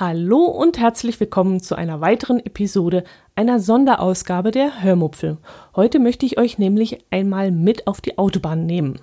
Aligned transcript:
Hallo 0.00 0.44
und 0.44 0.78
herzlich 0.78 1.18
willkommen 1.18 1.60
zu 1.60 1.74
einer 1.74 2.00
weiteren 2.00 2.38
Episode 2.38 3.02
einer 3.34 3.58
Sonderausgabe 3.58 4.52
der 4.52 4.80
Hörmupfel. 4.80 5.38
Heute 5.74 5.98
möchte 5.98 6.24
ich 6.24 6.38
euch 6.38 6.56
nämlich 6.56 7.04
einmal 7.10 7.50
mit 7.50 7.88
auf 7.88 8.00
die 8.00 8.16
Autobahn 8.16 8.64
nehmen. 8.64 9.00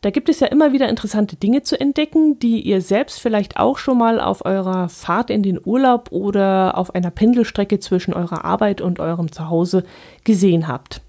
Da 0.00 0.08
gibt 0.08 0.30
es 0.30 0.40
ja 0.40 0.46
immer 0.46 0.72
wieder 0.72 0.88
interessante 0.88 1.36
Dinge 1.36 1.62
zu 1.62 1.78
entdecken, 1.78 2.38
die 2.38 2.62
ihr 2.62 2.80
selbst 2.80 3.20
vielleicht 3.20 3.58
auch 3.58 3.76
schon 3.76 3.98
mal 3.98 4.18
auf 4.18 4.46
eurer 4.46 4.88
Fahrt 4.88 5.28
in 5.28 5.42
den 5.42 5.60
Urlaub 5.62 6.10
oder 6.10 6.78
auf 6.78 6.94
einer 6.94 7.10
Pendelstrecke 7.10 7.78
zwischen 7.78 8.14
eurer 8.14 8.46
Arbeit 8.46 8.80
und 8.80 8.98
eurem 8.98 9.30
Zuhause 9.30 9.84
gesehen 10.24 10.68
habt. 10.68 11.02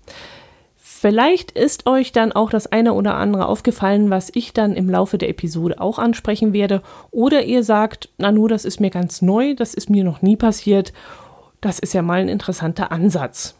Vielleicht 1.08 1.52
ist 1.52 1.88
euch 1.88 2.12
dann 2.12 2.34
auch 2.34 2.50
das 2.50 2.68
eine 2.68 2.92
oder 2.92 3.16
andere 3.16 3.46
aufgefallen, 3.46 4.10
was 4.10 4.30
ich 4.36 4.52
dann 4.52 4.76
im 4.76 4.90
Laufe 4.90 5.18
der 5.18 5.30
Episode 5.30 5.80
auch 5.80 6.00
ansprechen 6.00 6.52
werde. 6.52 6.82
Oder 7.12 7.46
ihr 7.46 7.64
sagt, 7.64 8.10
na 8.18 8.34
nu, 8.34 8.50
das 8.50 8.66
ist 8.66 8.82
mir 8.82 8.90
ganz 8.90 9.22
neu, 9.22 9.56
das 9.56 9.74
ist 9.74 9.90
mir 9.90 10.04
noch 10.04 10.22
nie 10.22 10.36
passiert. 10.36 10.92
Das 11.62 11.80
ist 11.80 11.94
ja 11.94 12.02
mal 12.02 12.20
ein 12.20 12.28
interessanter 12.28 12.92
Ansatz. 12.92 13.56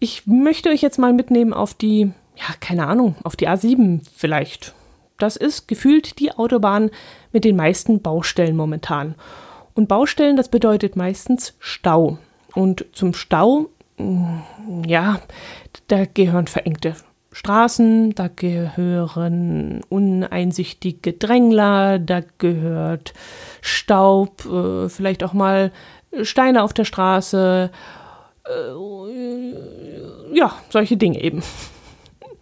Ich 0.00 0.26
möchte 0.26 0.68
euch 0.70 0.82
jetzt 0.82 0.98
mal 0.98 1.12
mitnehmen 1.12 1.52
auf 1.52 1.74
die, 1.74 2.10
ja, 2.34 2.46
keine 2.58 2.88
Ahnung, 2.88 3.14
auf 3.22 3.36
die 3.36 3.48
A7 3.48 4.00
vielleicht. 4.12 4.74
Das 5.16 5.36
ist 5.36 5.68
gefühlt 5.68 6.18
die 6.18 6.32
Autobahn 6.32 6.90
mit 7.30 7.44
den 7.44 7.54
meisten 7.54 8.02
Baustellen 8.02 8.56
momentan. 8.56 9.14
Und 9.74 9.86
Baustellen, 9.86 10.34
das 10.34 10.48
bedeutet 10.48 10.96
meistens 10.96 11.54
Stau. 11.60 12.18
Und 12.52 12.84
zum 12.90 13.14
Stau 13.14 13.70
ja, 14.86 15.20
da 15.88 16.04
gehören 16.04 16.46
verengte 16.46 16.94
Straßen, 17.32 18.14
da 18.14 18.28
gehören 18.28 19.82
uneinsichtige 19.88 21.12
Drängler, 21.12 21.98
da 21.98 22.22
gehört 22.38 23.14
Staub, 23.60 24.44
äh, 24.46 24.88
vielleicht 24.88 25.22
auch 25.22 25.32
mal 25.32 25.70
Steine 26.22 26.64
auf 26.64 26.72
der 26.72 26.84
Straße, 26.84 27.70
äh, 28.46 30.36
ja, 30.36 30.52
solche 30.70 30.96
Dinge 30.96 31.22
eben. 31.22 31.42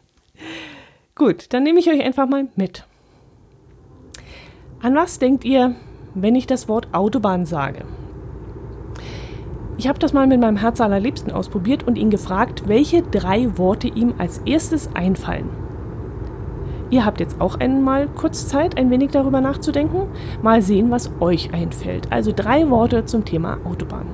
Gut, 1.15 1.53
dann 1.53 1.65
nehme 1.65 1.81
ich 1.81 1.91
euch 1.91 2.03
einfach 2.03 2.27
mal 2.27 2.49
mit. 2.57 2.85
An 4.81 4.95
was 4.95 5.19
denkt 5.19 5.45
ihr, 5.45 5.75
wenn 6.15 6.35
ich 6.35 6.47
das 6.47 6.69
Wort 6.69 6.89
Autobahn 6.93 7.45
sage? 7.45 7.85
Ich 9.79 9.87
habe 9.87 10.01
das 10.01 10.13
mal 10.13 10.27
mit 10.27 10.41
meinem 10.41 10.57
Herz 10.57 10.81
allerliebsten 10.81 11.33
ausprobiert 11.33 11.87
und 11.87 11.97
ihn 11.97 12.11
gefragt, 12.11 12.65
welche 12.67 13.03
drei 13.03 13.57
Worte 13.57 13.87
ihm 13.87 14.15
als 14.19 14.39
erstes 14.39 14.91
einfallen. 14.93 15.49
Ihr 16.91 17.05
habt 17.05 17.21
jetzt 17.21 17.41
auch 17.41 17.61
einmal 17.61 18.09
kurz 18.09 18.49
Zeit, 18.49 18.77
ein 18.77 18.91
wenig 18.91 19.13
darüber 19.13 19.41
nachzudenken. 19.41 20.09
Mal 20.43 20.63
sehen, 20.63 20.91
was 20.91 21.13
euch 21.21 21.55
einfällt. 21.55 22.11
Also 22.11 22.33
drei 22.35 22.71
Worte 22.71 23.05
zum 23.05 23.25
Thema 23.25 23.59
Autobahn. 23.65 24.07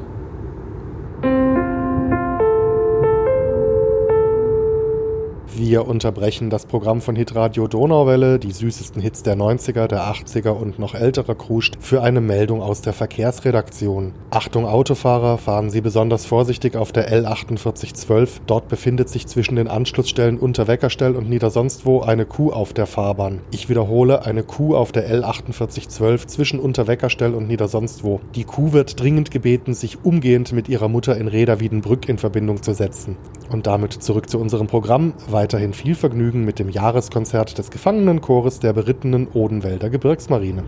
Wir 5.67 5.89
unterbrechen 5.89 6.51
das 6.51 6.67
Programm 6.67 7.01
von 7.01 7.17
Hitradio 7.17 7.69
Donauwelle, 7.69 8.39
die 8.39 8.53
süßesten 8.53 9.01
Hits 9.01 9.23
der 9.23 9.35
90er, 9.35 9.87
der 9.87 10.03
80er 10.03 10.51
und 10.51 10.79
noch 10.79 10.95
älterer 10.95 11.35
Kruscht, 11.35 11.77
für 11.81 12.03
eine 12.03 12.21
Meldung 12.21 12.61
aus 12.61 12.83
der 12.83 12.93
Verkehrsredaktion. 12.93 14.13
Achtung 14.29 14.67
Autofahrer, 14.67 15.39
fahren 15.39 15.71
Sie 15.71 15.81
besonders 15.81 16.27
vorsichtig 16.27 16.77
auf 16.77 16.93
der 16.93 17.11
L4812. 17.11 18.43
Dort 18.47 18.69
befindet 18.69 19.09
sich 19.09 19.27
zwischen 19.27 19.57
den 19.57 19.67
Anschlussstellen 19.67 20.37
Unterweckerstell 20.37 21.17
und 21.17 21.31
Niedersonstwo 21.31 22.03
eine 22.03 22.27
Kuh 22.27 22.53
auf 22.53 22.75
der 22.75 22.85
Fahrbahn. 22.85 23.41
Ich 23.51 23.71
wiederhole, 23.71 24.27
eine 24.27 24.43
Kuh 24.43 24.77
auf 24.77 24.93
der 24.93 25.11
L4812 25.11 26.27
zwischen 26.27 26.61
Unterweckerstell 26.61 27.33
und 27.33 27.49
Niedersonstwo. 27.49 28.21
Die 28.35 28.45
Kuh 28.45 28.75
wird 28.75 29.01
dringend 29.01 29.31
gebeten, 29.31 29.73
sich 29.73 30.05
umgehend 30.05 30.53
mit 30.53 30.69
ihrer 30.69 30.89
Mutter 30.89 31.17
in 31.17 31.27
Reda-Wiedenbrück 31.27 32.07
in 32.11 32.19
Verbindung 32.19 32.63
zu 32.63 32.75
setzen. 32.75 33.17
Und 33.51 33.67
damit 33.67 33.93
zurück 33.95 34.29
zu 34.29 34.39
unserem 34.39 34.67
Programm. 34.67 35.15
Weiterhin 35.55 35.73
viel 35.73 35.95
Vergnügen 35.95 36.45
mit 36.45 36.59
dem 36.59 36.69
Jahreskonzert 36.69 37.57
des 37.59 37.71
Gefangenenchores 37.71 38.59
der 38.59 38.73
berittenen 38.73 39.29
Odenwälder 39.29 39.89
Gebirgsmarine. 39.89 40.65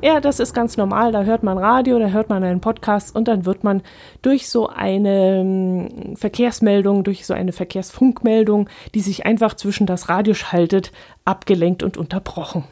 Ja, 0.00 0.20
das 0.20 0.38
ist 0.38 0.54
ganz 0.54 0.76
normal. 0.76 1.10
Da 1.10 1.24
hört 1.24 1.42
man 1.42 1.58
Radio, 1.58 1.98
da 1.98 2.06
hört 2.10 2.28
man 2.28 2.44
einen 2.44 2.60
Podcast 2.60 3.16
und 3.16 3.26
dann 3.26 3.44
wird 3.44 3.64
man 3.64 3.82
durch 4.22 4.48
so 4.48 4.68
eine 4.68 5.40
ähm, 5.40 6.14
Verkehrsmeldung, 6.14 7.02
durch 7.02 7.26
so 7.26 7.34
eine 7.34 7.50
Verkehrsfunkmeldung, 7.50 8.68
die 8.94 9.00
sich 9.00 9.26
einfach 9.26 9.54
zwischen 9.54 9.88
das 9.88 10.08
Radio 10.08 10.34
schaltet, 10.34 10.92
abgelenkt 11.24 11.82
und 11.82 11.96
unterbrochen. 11.96 12.62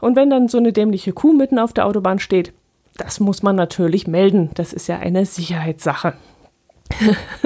Und 0.00 0.14
wenn 0.14 0.30
dann 0.30 0.46
so 0.46 0.58
eine 0.58 0.72
dämliche 0.72 1.12
Kuh 1.12 1.32
mitten 1.32 1.58
auf 1.58 1.72
der 1.72 1.86
Autobahn 1.86 2.20
steht, 2.20 2.52
das 2.98 3.20
muss 3.20 3.42
man 3.42 3.56
natürlich 3.56 4.06
melden. 4.06 4.50
Das 4.54 4.74
ist 4.74 4.86
ja 4.88 4.98
eine 4.98 5.24
Sicherheitssache. 5.24 6.14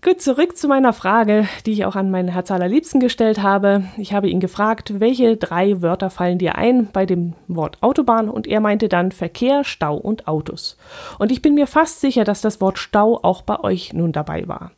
Gut, 0.00 0.22
zurück 0.22 0.56
zu 0.56 0.68
meiner 0.68 0.92
Frage, 0.92 1.48
die 1.66 1.72
ich 1.72 1.84
auch 1.84 1.96
an 1.96 2.10
meinen 2.10 2.28
Herz 2.28 2.52
allerliebsten 2.52 3.00
gestellt 3.00 3.42
habe. 3.42 3.82
Ich 3.96 4.12
habe 4.12 4.28
ihn 4.28 4.38
gefragt, 4.38 5.00
welche 5.00 5.36
drei 5.36 5.82
Wörter 5.82 6.08
fallen 6.08 6.38
dir 6.38 6.54
ein 6.54 6.88
bei 6.92 7.04
dem 7.04 7.34
Wort 7.48 7.82
Autobahn? 7.82 8.30
Und 8.30 8.46
er 8.46 8.60
meinte 8.60 8.88
dann 8.88 9.10
Verkehr, 9.10 9.64
Stau 9.64 9.96
und 9.96 10.28
Autos. 10.28 10.78
Und 11.18 11.32
ich 11.32 11.42
bin 11.42 11.54
mir 11.54 11.66
fast 11.66 12.00
sicher, 12.00 12.22
dass 12.22 12.40
das 12.40 12.60
Wort 12.60 12.78
Stau 12.78 13.18
auch 13.22 13.42
bei 13.42 13.58
euch 13.58 13.92
nun 13.92 14.12
dabei 14.12 14.46
war. 14.46 14.70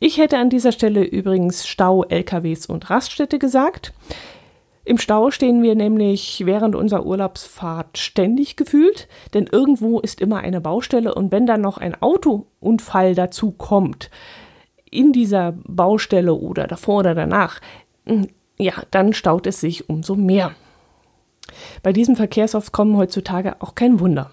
Ich 0.00 0.16
hätte 0.16 0.38
an 0.38 0.48
dieser 0.48 0.72
Stelle 0.72 1.04
übrigens 1.04 1.66
Stau, 1.68 2.02
LKWs 2.02 2.64
und 2.66 2.88
Raststätte 2.88 3.38
gesagt. 3.38 3.92
Im 4.84 4.98
Stau 4.98 5.30
stehen 5.30 5.62
wir 5.62 5.74
nämlich 5.74 6.42
während 6.44 6.74
unserer 6.74 7.06
Urlaubsfahrt 7.06 7.96
ständig 7.96 8.56
gefühlt, 8.56 9.08
denn 9.32 9.46
irgendwo 9.50 9.98
ist 9.98 10.20
immer 10.20 10.38
eine 10.38 10.60
Baustelle 10.60 11.14
und 11.14 11.32
wenn 11.32 11.46
dann 11.46 11.62
noch 11.62 11.78
ein 11.78 12.00
Autounfall 12.02 13.14
dazu 13.14 13.50
kommt, 13.52 14.10
in 14.90 15.12
dieser 15.12 15.52
Baustelle 15.66 16.34
oder 16.34 16.66
davor 16.66 16.98
oder 17.00 17.14
danach, 17.14 17.60
hm, 18.04 18.28
ja, 18.58 18.74
dann 18.90 19.14
staut 19.14 19.46
es 19.46 19.60
sich 19.60 19.88
umso 19.88 20.14
mehr. 20.16 20.52
Bei 21.82 21.92
diesem 21.92 22.16
Verkehrsaufkommen 22.16 22.96
heutzutage 22.96 23.60
auch 23.60 23.74
kein 23.74 24.00
Wunder. 24.00 24.30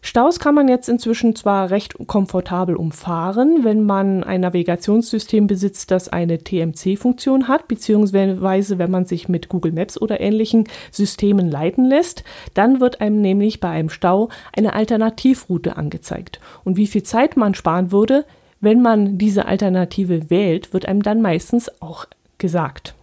Staus 0.00 0.38
kann 0.38 0.54
man 0.54 0.68
jetzt 0.68 0.88
inzwischen 0.88 1.34
zwar 1.34 1.70
recht 1.70 1.94
komfortabel 2.06 2.76
umfahren, 2.76 3.64
wenn 3.64 3.82
man 3.82 4.22
ein 4.24 4.40
Navigationssystem 4.40 5.46
besitzt, 5.46 5.90
das 5.90 6.08
eine 6.08 6.38
TMC-Funktion 6.38 7.48
hat, 7.48 7.68
beziehungsweise 7.68 8.78
wenn 8.78 8.90
man 8.90 9.06
sich 9.06 9.28
mit 9.28 9.48
Google 9.48 9.72
Maps 9.72 10.00
oder 10.00 10.20
ähnlichen 10.20 10.64
Systemen 10.90 11.50
leiten 11.50 11.84
lässt, 11.84 12.24
dann 12.54 12.80
wird 12.80 13.00
einem 13.00 13.20
nämlich 13.20 13.60
bei 13.60 13.68
einem 13.68 13.90
Stau 13.90 14.28
eine 14.56 14.72
Alternativroute 14.72 15.76
angezeigt. 15.76 16.40
Und 16.64 16.76
wie 16.76 16.86
viel 16.86 17.02
Zeit 17.02 17.36
man 17.36 17.54
sparen 17.54 17.92
würde, 17.92 18.24
wenn 18.60 18.82
man 18.82 19.18
diese 19.18 19.46
Alternative 19.46 20.30
wählt, 20.30 20.72
wird 20.72 20.86
einem 20.86 21.02
dann 21.02 21.22
meistens 21.22 21.70
auch 21.80 22.06
gesagt. 22.38 22.94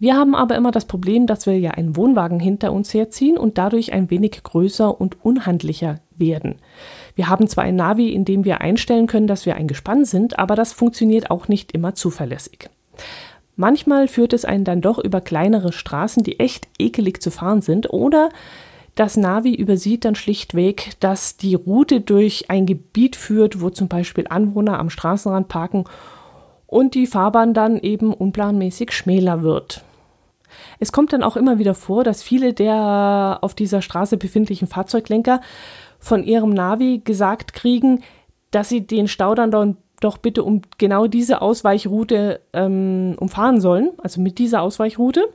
Wir 0.00 0.16
haben 0.16 0.34
aber 0.34 0.56
immer 0.56 0.70
das 0.70 0.86
Problem, 0.86 1.26
dass 1.26 1.44
wir 1.44 1.58
ja 1.58 1.72
einen 1.72 1.94
Wohnwagen 1.94 2.40
hinter 2.40 2.72
uns 2.72 2.94
herziehen 2.94 3.36
und 3.36 3.58
dadurch 3.58 3.92
ein 3.92 4.08
wenig 4.08 4.42
größer 4.42 4.98
und 4.98 5.22
unhandlicher 5.22 6.00
werden. 6.16 6.54
Wir 7.14 7.28
haben 7.28 7.46
zwar 7.48 7.64
ein 7.64 7.76
Navi, 7.76 8.08
in 8.08 8.24
dem 8.24 8.46
wir 8.46 8.62
einstellen 8.62 9.06
können, 9.06 9.26
dass 9.26 9.44
wir 9.44 9.56
ein 9.56 9.68
Gespann 9.68 10.06
sind, 10.06 10.38
aber 10.38 10.56
das 10.56 10.72
funktioniert 10.72 11.30
auch 11.30 11.48
nicht 11.48 11.72
immer 11.72 11.94
zuverlässig. 11.94 12.70
Manchmal 13.56 14.08
führt 14.08 14.32
es 14.32 14.46
einen 14.46 14.64
dann 14.64 14.80
doch 14.80 14.98
über 14.98 15.20
kleinere 15.20 15.70
Straßen, 15.70 16.22
die 16.22 16.40
echt 16.40 16.66
ekelig 16.78 17.20
zu 17.20 17.30
fahren 17.30 17.60
sind, 17.60 17.92
oder 17.92 18.30
das 18.94 19.18
Navi 19.18 19.54
übersieht 19.54 20.06
dann 20.06 20.14
schlichtweg, 20.14 20.92
dass 21.00 21.36
die 21.36 21.54
Route 21.54 22.00
durch 22.00 22.48
ein 22.48 22.64
Gebiet 22.64 23.16
führt, 23.16 23.60
wo 23.60 23.68
zum 23.68 23.88
Beispiel 23.88 24.24
Anwohner 24.30 24.78
am 24.78 24.88
Straßenrand 24.88 25.48
parken 25.48 25.84
und 26.66 26.94
die 26.94 27.06
Fahrbahn 27.06 27.52
dann 27.52 27.78
eben 27.78 28.14
unplanmäßig 28.14 28.92
schmäler 28.92 29.42
wird. 29.42 29.84
Es 30.80 30.92
kommt 30.92 31.12
dann 31.12 31.22
auch 31.22 31.36
immer 31.36 31.58
wieder 31.58 31.74
vor, 31.74 32.04
dass 32.04 32.22
viele 32.22 32.54
der 32.54 33.38
auf 33.42 33.54
dieser 33.54 33.82
Straße 33.82 34.16
befindlichen 34.16 34.66
Fahrzeuglenker 34.66 35.40
von 35.98 36.24
ihrem 36.24 36.50
Navi 36.50 37.02
gesagt 37.04 37.52
kriegen, 37.52 38.02
dass 38.50 38.70
sie 38.70 38.86
den 38.86 39.06
Stau 39.06 39.34
dann 39.34 39.76
doch 40.00 40.16
bitte 40.16 40.42
um 40.42 40.62
genau 40.78 41.06
diese 41.06 41.42
Ausweichroute 41.42 42.40
ähm, 42.54 43.14
umfahren 43.18 43.60
sollen, 43.60 43.90
also 43.98 44.20
mit 44.20 44.38
dieser 44.38 44.62
Ausweichroute. 44.62 45.28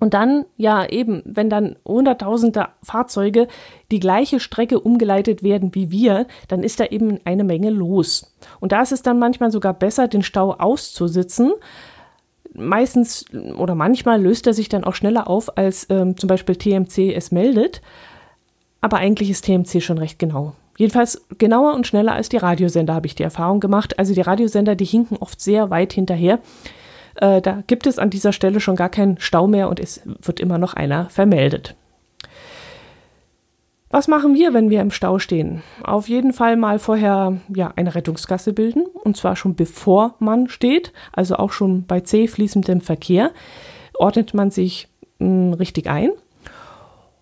Und 0.00 0.12
dann, 0.12 0.44
ja, 0.58 0.86
eben, 0.86 1.22
wenn 1.24 1.48
dann 1.48 1.76
hunderttausende 1.86 2.68
Fahrzeuge 2.82 3.48
die 3.90 4.00
gleiche 4.00 4.38
Strecke 4.38 4.80
umgeleitet 4.80 5.42
werden 5.42 5.74
wie 5.74 5.90
wir, 5.90 6.26
dann 6.48 6.62
ist 6.62 6.78
da 6.78 6.84
eben 6.84 7.20
eine 7.24 7.44
Menge 7.44 7.70
los. 7.70 8.34
Und 8.60 8.72
da 8.72 8.82
ist 8.82 8.92
es 8.92 9.00
dann 9.00 9.18
manchmal 9.18 9.50
sogar 9.50 9.72
besser, 9.72 10.08
den 10.08 10.22
Stau 10.22 10.52
auszusitzen. 10.52 11.52
Meistens 12.54 13.24
oder 13.58 13.74
manchmal 13.74 14.22
löst 14.22 14.46
er 14.46 14.54
sich 14.54 14.68
dann 14.68 14.84
auch 14.84 14.94
schneller 14.94 15.28
auf, 15.28 15.56
als 15.58 15.86
ähm, 15.90 16.16
zum 16.16 16.28
Beispiel 16.28 16.56
TMC 16.56 17.12
es 17.14 17.32
meldet. 17.32 17.82
Aber 18.80 18.98
eigentlich 18.98 19.30
ist 19.30 19.44
TMC 19.44 19.82
schon 19.82 19.98
recht 19.98 20.18
genau. 20.18 20.54
Jedenfalls 20.76 21.24
genauer 21.38 21.74
und 21.74 21.86
schneller 21.86 22.12
als 22.12 22.28
die 22.28 22.36
Radiosender 22.36 22.94
habe 22.94 23.06
ich 23.06 23.14
die 23.14 23.22
Erfahrung 23.22 23.60
gemacht. 23.60 23.98
Also 23.98 24.14
die 24.14 24.20
Radiosender, 24.20 24.74
die 24.74 24.84
hinken 24.84 25.16
oft 25.18 25.40
sehr 25.40 25.70
weit 25.70 25.92
hinterher. 25.92 26.40
Äh, 27.16 27.40
da 27.40 27.62
gibt 27.66 27.86
es 27.86 27.98
an 27.98 28.10
dieser 28.10 28.32
Stelle 28.32 28.60
schon 28.60 28.76
gar 28.76 28.88
keinen 28.88 29.18
Stau 29.20 29.46
mehr 29.46 29.68
und 29.68 29.78
es 29.78 30.00
wird 30.04 30.40
immer 30.40 30.58
noch 30.58 30.74
einer 30.74 31.08
vermeldet. 31.10 31.76
Was 33.94 34.08
machen 34.08 34.34
wir, 34.34 34.52
wenn 34.52 34.70
wir 34.70 34.80
im 34.80 34.90
Stau 34.90 35.20
stehen? 35.20 35.62
Auf 35.84 36.08
jeden 36.08 36.32
Fall 36.32 36.56
mal 36.56 36.80
vorher 36.80 37.38
ja, 37.54 37.72
eine 37.76 37.94
Rettungsgasse 37.94 38.52
bilden 38.52 38.86
und 38.86 39.16
zwar 39.16 39.36
schon 39.36 39.54
bevor 39.54 40.16
man 40.18 40.48
steht, 40.48 40.92
also 41.12 41.36
auch 41.36 41.52
schon 41.52 41.84
bei 41.86 42.00
zäh 42.00 42.26
fließendem 42.26 42.80
Verkehr, 42.80 43.30
ordnet 43.96 44.34
man 44.34 44.50
sich 44.50 44.88
mh, 45.20 45.28
hm, 45.28 45.52
richtig 45.52 45.88
ein. 45.88 46.10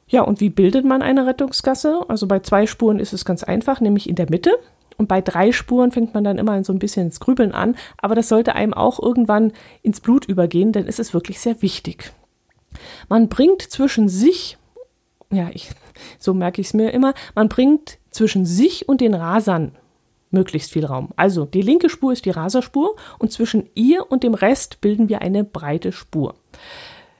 Ja, 0.06 0.22
und 0.22 0.40
wie 0.40 0.48
bildet 0.48 0.86
man 0.86 1.02
eine 1.02 1.26
Rettungsgasse? 1.26 2.06
Also 2.08 2.26
bei 2.26 2.38
zwei 2.38 2.66
Spuren 2.66 3.00
ist 3.00 3.12
es 3.12 3.26
ganz 3.26 3.44
einfach, 3.44 3.82
nämlich 3.82 4.08
in 4.08 4.16
der 4.16 4.30
Mitte. 4.30 4.52
Und 4.96 5.08
bei 5.08 5.20
drei 5.20 5.52
Spuren 5.52 5.92
fängt 5.92 6.14
man 6.14 6.24
dann 6.24 6.38
immer 6.38 6.64
so 6.64 6.72
ein 6.72 6.78
bisschen 6.78 7.04
ins 7.04 7.20
Grübeln 7.20 7.52
an. 7.52 7.76
Aber 7.98 8.14
das 8.14 8.30
sollte 8.30 8.54
einem 8.54 8.72
auch 8.72 8.98
irgendwann 8.98 9.52
ins 9.82 10.00
Blut 10.00 10.24
übergehen, 10.24 10.72
denn 10.72 10.86
es 10.86 10.98
ist 10.98 11.12
wirklich 11.12 11.38
sehr 11.38 11.60
wichtig. 11.60 12.14
Man 13.10 13.28
bringt 13.28 13.60
zwischen 13.60 14.08
sich, 14.08 14.56
ja, 15.32 15.48
ich, 15.52 15.70
so 16.18 16.34
merke 16.34 16.60
ich 16.60 16.68
es 16.68 16.74
mir 16.74 16.90
immer, 16.90 17.14
man 17.34 17.48
bringt 17.48 17.98
zwischen 18.10 18.46
sich 18.46 18.88
und 18.88 19.00
den 19.00 19.14
Rasern 19.14 19.72
möglichst 20.30 20.72
viel 20.72 20.84
Raum. 20.84 21.10
Also 21.16 21.44
die 21.44 21.62
linke 21.62 21.88
Spur 21.88 22.12
ist 22.12 22.24
die 22.24 22.30
Raserspur 22.30 22.96
und 23.18 23.32
zwischen 23.32 23.68
ihr 23.74 24.10
und 24.10 24.22
dem 24.22 24.34
Rest 24.34 24.80
bilden 24.80 25.08
wir 25.08 25.22
eine 25.22 25.44
breite 25.44 25.92
Spur. 25.92 26.34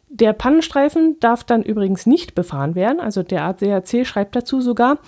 Der 0.09 0.35
Pannenstreifen 0.35 1.17
darf 1.21 1.43
dann 1.43 1.63
übrigens 1.63 2.05
nicht 2.05 2.35
befahren 2.35 2.75
werden. 2.75 3.01
Also 3.01 3.23
der 3.23 3.45
ADAC 3.45 4.07
schreibt 4.07 4.37
dazu 4.37 4.61
sogar, 4.61 4.99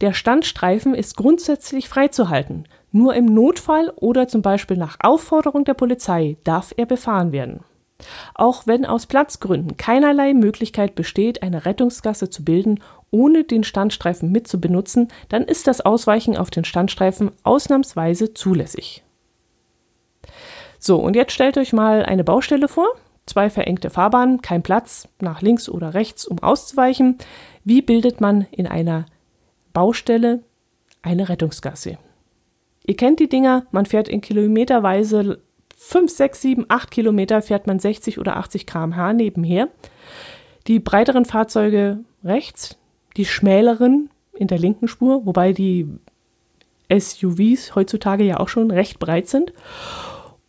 der 0.00 0.14
Standstreifen 0.14 0.94
ist 0.94 1.18
grundsätzlich 1.18 1.88
freizuhalten. 1.88 2.64
Nur 2.90 3.14
im 3.14 3.26
Notfall 3.26 3.92
oder 3.96 4.26
zum 4.26 4.40
Beispiel 4.40 4.78
nach 4.78 4.96
Aufforderung 5.00 5.64
der 5.64 5.74
Polizei 5.74 6.38
darf 6.44 6.72
er 6.78 6.86
befahren 6.86 7.32
werden. 7.32 7.60
Auch 8.34 8.66
wenn 8.66 8.84
aus 8.84 9.06
Platzgründen 9.06 9.76
keinerlei 9.76 10.34
Möglichkeit 10.34 10.94
besteht, 10.94 11.42
eine 11.42 11.64
Rettungsgasse 11.64 12.30
zu 12.30 12.44
bilden, 12.44 12.80
ohne 13.10 13.44
den 13.44 13.64
Standstreifen 13.64 14.32
mit 14.32 14.48
zu 14.48 14.60
benutzen, 14.60 15.08
dann 15.28 15.44
ist 15.44 15.66
das 15.66 15.80
Ausweichen 15.80 16.36
auf 16.36 16.50
den 16.50 16.64
Standstreifen 16.64 17.30
ausnahmsweise 17.42 18.34
zulässig. 18.34 19.02
So, 20.78 20.96
und 20.96 21.16
jetzt 21.16 21.32
stellt 21.32 21.56
euch 21.56 21.72
mal 21.72 22.04
eine 22.04 22.24
Baustelle 22.24 22.68
vor 22.68 22.88
zwei 23.26 23.50
verengte 23.50 23.90
Fahrbahnen, 23.90 24.42
kein 24.42 24.62
Platz 24.62 25.08
nach 25.20 25.42
links 25.42 25.68
oder 25.68 25.94
rechts, 25.94 26.26
um 26.26 26.42
auszuweichen. 26.42 27.18
Wie 27.64 27.82
bildet 27.82 28.20
man 28.20 28.46
in 28.50 28.66
einer 28.66 29.06
Baustelle 29.72 30.42
eine 31.02 31.28
Rettungsgasse? 31.28 31.98
Ihr 32.86 32.96
kennt 32.96 33.20
die 33.20 33.28
Dinger, 33.28 33.66
man 33.70 33.86
fährt 33.86 34.08
in 34.08 34.20
Kilometerweise 34.20 35.40
5, 35.86 36.10
6, 36.10 36.40
7, 36.40 36.66
8 36.68 36.90
Kilometer, 36.90 37.42
fährt 37.42 37.66
man 37.66 37.78
60 37.78 38.18
oder 38.18 38.36
80 38.36 38.66
km/h 38.66 39.12
nebenher. 39.12 39.68
Die 40.66 40.80
breiteren 40.80 41.26
Fahrzeuge 41.26 42.00
rechts, 42.24 42.78
die 43.16 43.26
schmäleren 43.26 44.08
in 44.32 44.48
der 44.48 44.58
linken 44.58 44.88
Spur, 44.88 45.26
wobei 45.26 45.52
die 45.52 45.86
SUVs 46.90 47.74
heutzutage 47.74 48.24
ja 48.24 48.40
auch 48.40 48.48
schon 48.48 48.70
recht 48.70 48.98
breit 48.98 49.28
sind. 49.28 49.52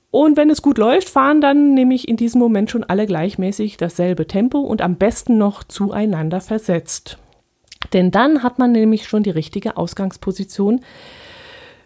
Und 0.09 0.37
wenn 0.37 0.49
es 0.49 0.61
gut 0.61 0.77
läuft, 0.77 1.09
fahren 1.09 1.41
dann 1.41 1.73
nämlich 1.73 2.07
in 2.07 2.15
diesem 2.15 2.39
Moment 2.39 2.71
schon 2.71 2.85
alle 2.85 3.05
gleichmäßig 3.05 3.75
dasselbe 3.75 4.27
Tempo 4.27 4.59
und 4.59 4.81
am 4.81 4.95
besten 4.95 5.37
noch 5.37 5.65
zueinander 5.65 6.39
versetzt. 6.39 7.17
Denn 7.91 8.09
dann 8.09 8.41
hat 8.41 8.57
man 8.57 8.71
nämlich 8.71 9.05
schon 9.05 9.23
die 9.23 9.31
richtige 9.31 9.75
Ausgangsposition 9.75 10.79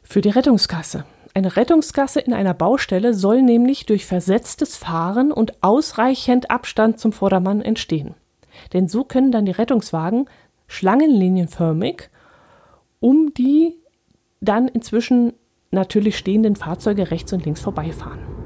für 0.04 0.22
die 0.22 0.30
Rettungsgasse. 0.30 1.06
Eine 1.40 1.56
Rettungsgasse 1.56 2.20
in 2.20 2.34
einer 2.34 2.54
Baustelle 2.54 3.14
soll 3.14 3.42
nämlich 3.42 3.86
durch 3.86 4.06
versetztes 4.06 4.76
Fahren 4.76 5.32
und 5.32 5.64
ausreichend 5.64 6.52
Abstand 6.52 7.00
zum 7.00 7.14
Vordermann 7.14 7.62
entstehen. 7.62 8.16
Denn 8.74 8.90
so 8.90 9.06
können 9.06 9.32
dann 9.32 9.46
die 9.46 9.54
Rettungswagen 9.54 10.30
schlangenlinienförmig 10.68 12.10
um 13.00 13.34
die 13.34 13.78
dann 14.42 14.68
inzwischen 14.68 15.32
natürlich 15.72 16.18
stehenden 16.18 16.58
Fahrzeuge 16.58 17.10
rechts 17.10 17.32
und 17.32 17.46
links 17.46 17.62
vorbeifahren. 17.62 18.39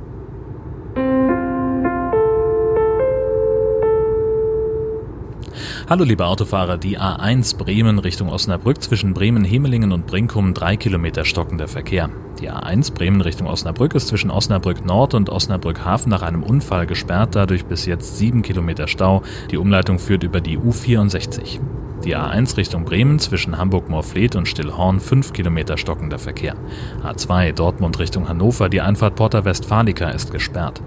Hallo 5.90 6.04
liebe 6.04 6.26
Autofahrer, 6.26 6.78
die 6.78 7.00
A1 7.00 7.58
Bremen 7.58 8.00
Richtung 8.00 8.30
Osnabrück 8.30 8.82
zwischen 8.82 9.14
Bremen-Hemelingen 9.14 9.92
und 9.92 10.08
Brinkum 10.08 10.54
drei 10.54 10.78
Kilometer 10.78 11.26
stockender 11.26 11.68
Verkehr. 11.68 12.10
Die 12.40 12.50
A1 12.50 12.94
Bremen 12.94 13.22
Richtung 13.22 13.48
Osnabrück 13.48 13.94
ist 13.94 14.08
zwischen 14.08 14.32
Osnabrück 14.32 14.86
Nord 14.86 15.14
und 15.14 15.30
Osnabrück 15.30 15.86
Hafen 15.86 16.10
nach 16.10 16.24
einem 16.24 16.44
Unfall 16.44 16.88
gesperrt, 16.88 17.36
dadurch 17.36 17.66
bis 17.66 17.86
jetzt 17.86 18.18
sieben 18.18 18.42
Kilometer 18.42 18.88
Stau. 18.88 19.22
Die 19.52 19.58
Umleitung 19.58 20.00
führt 20.00 20.24
über 20.24 20.42
die 20.42 20.58
U64. 20.58 21.60
Die 22.04 22.18
A1 22.18 22.58
Richtung 22.58 22.84
Bremen 22.84 23.18
zwischen 23.20 23.58
Hamburg-Morfleet 23.58 24.36
und 24.36 24.48
Stillhorn 24.48 25.00
5 25.00 25.32
Kilometer 25.32 25.78
stockender 25.78 26.20
Verkehr. 26.20 26.56
A2 27.02 27.54
Dortmund 27.54 27.98
Richtung 27.98 28.28
Hannover, 28.28 28.68
die 28.68 28.82
Einfahrt 28.82 29.16
Porta 29.16 29.46
Westfalica 29.46 30.10
ist 30.10 30.32
gesperrt. 30.32 30.82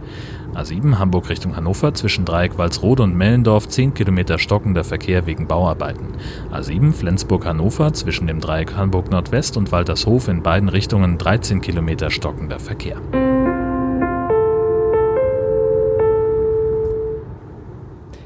A7 0.57 0.99
Hamburg 0.99 1.29
Richtung 1.29 1.55
Hannover 1.55 1.93
zwischen 1.95 2.25
Dreieck 2.25 2.57
Walsrode 2.57 3.03
und 3.03 3.15
Mellendorf 3.15 3.69
10 3.69 3.95
Kilometer 3.95 4.39
stockender 4.39 4.85
Verkehr 4.85 5.27
wegen 5.27 5.47
Bauarbeiten. 5.47 6.15
A7 6.51 6.93
Flensburg-Hannover 6.93 7.93
zwischen 7.93 8.27
dem 8.27 8.41
Dreieck 8.41 8.75
Hamburg 8.75 9.11
Nordwest 9.11 9.57
und 9.57 9.71
Waltershof 9.71 10.29
in 10.29 10.43
beiden 10.43 10.69
Richtungen 10.69 11.19
13 11.19 11.61
Kilometer 11.61 12.11
stockender 12.11 12.59
Verkehr. 12.59 12.97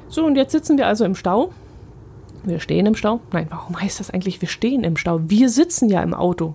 So, 0.09 0.25
und 0.25 0.37
jetzt 0.37 0.53
sitzen 0.53 0.79
wir 0.79 0.87
also 0.87 1.05
im 1.05 1.15
Stau 1.15 1.50
wir 2.43 2.61
stehen 2.61 2.87
im 2.87 2.94
Stau. 2.94 3.21
Nein, 3.33 3.47
warum 3.50 3.81
heißt 3.81 4.00
das 4.00 4.11
eigentlich, 4.11 4.40
wir 4.40 4.49
stehen 4.49 4.85
im 4.85 4.97
Stau? 4.97 5.21
Wir 5.25 5.49
sitzen 5.49 5.88
ja 5.88 6.02
im 6.02 6.14
Auto. 6.14 6.54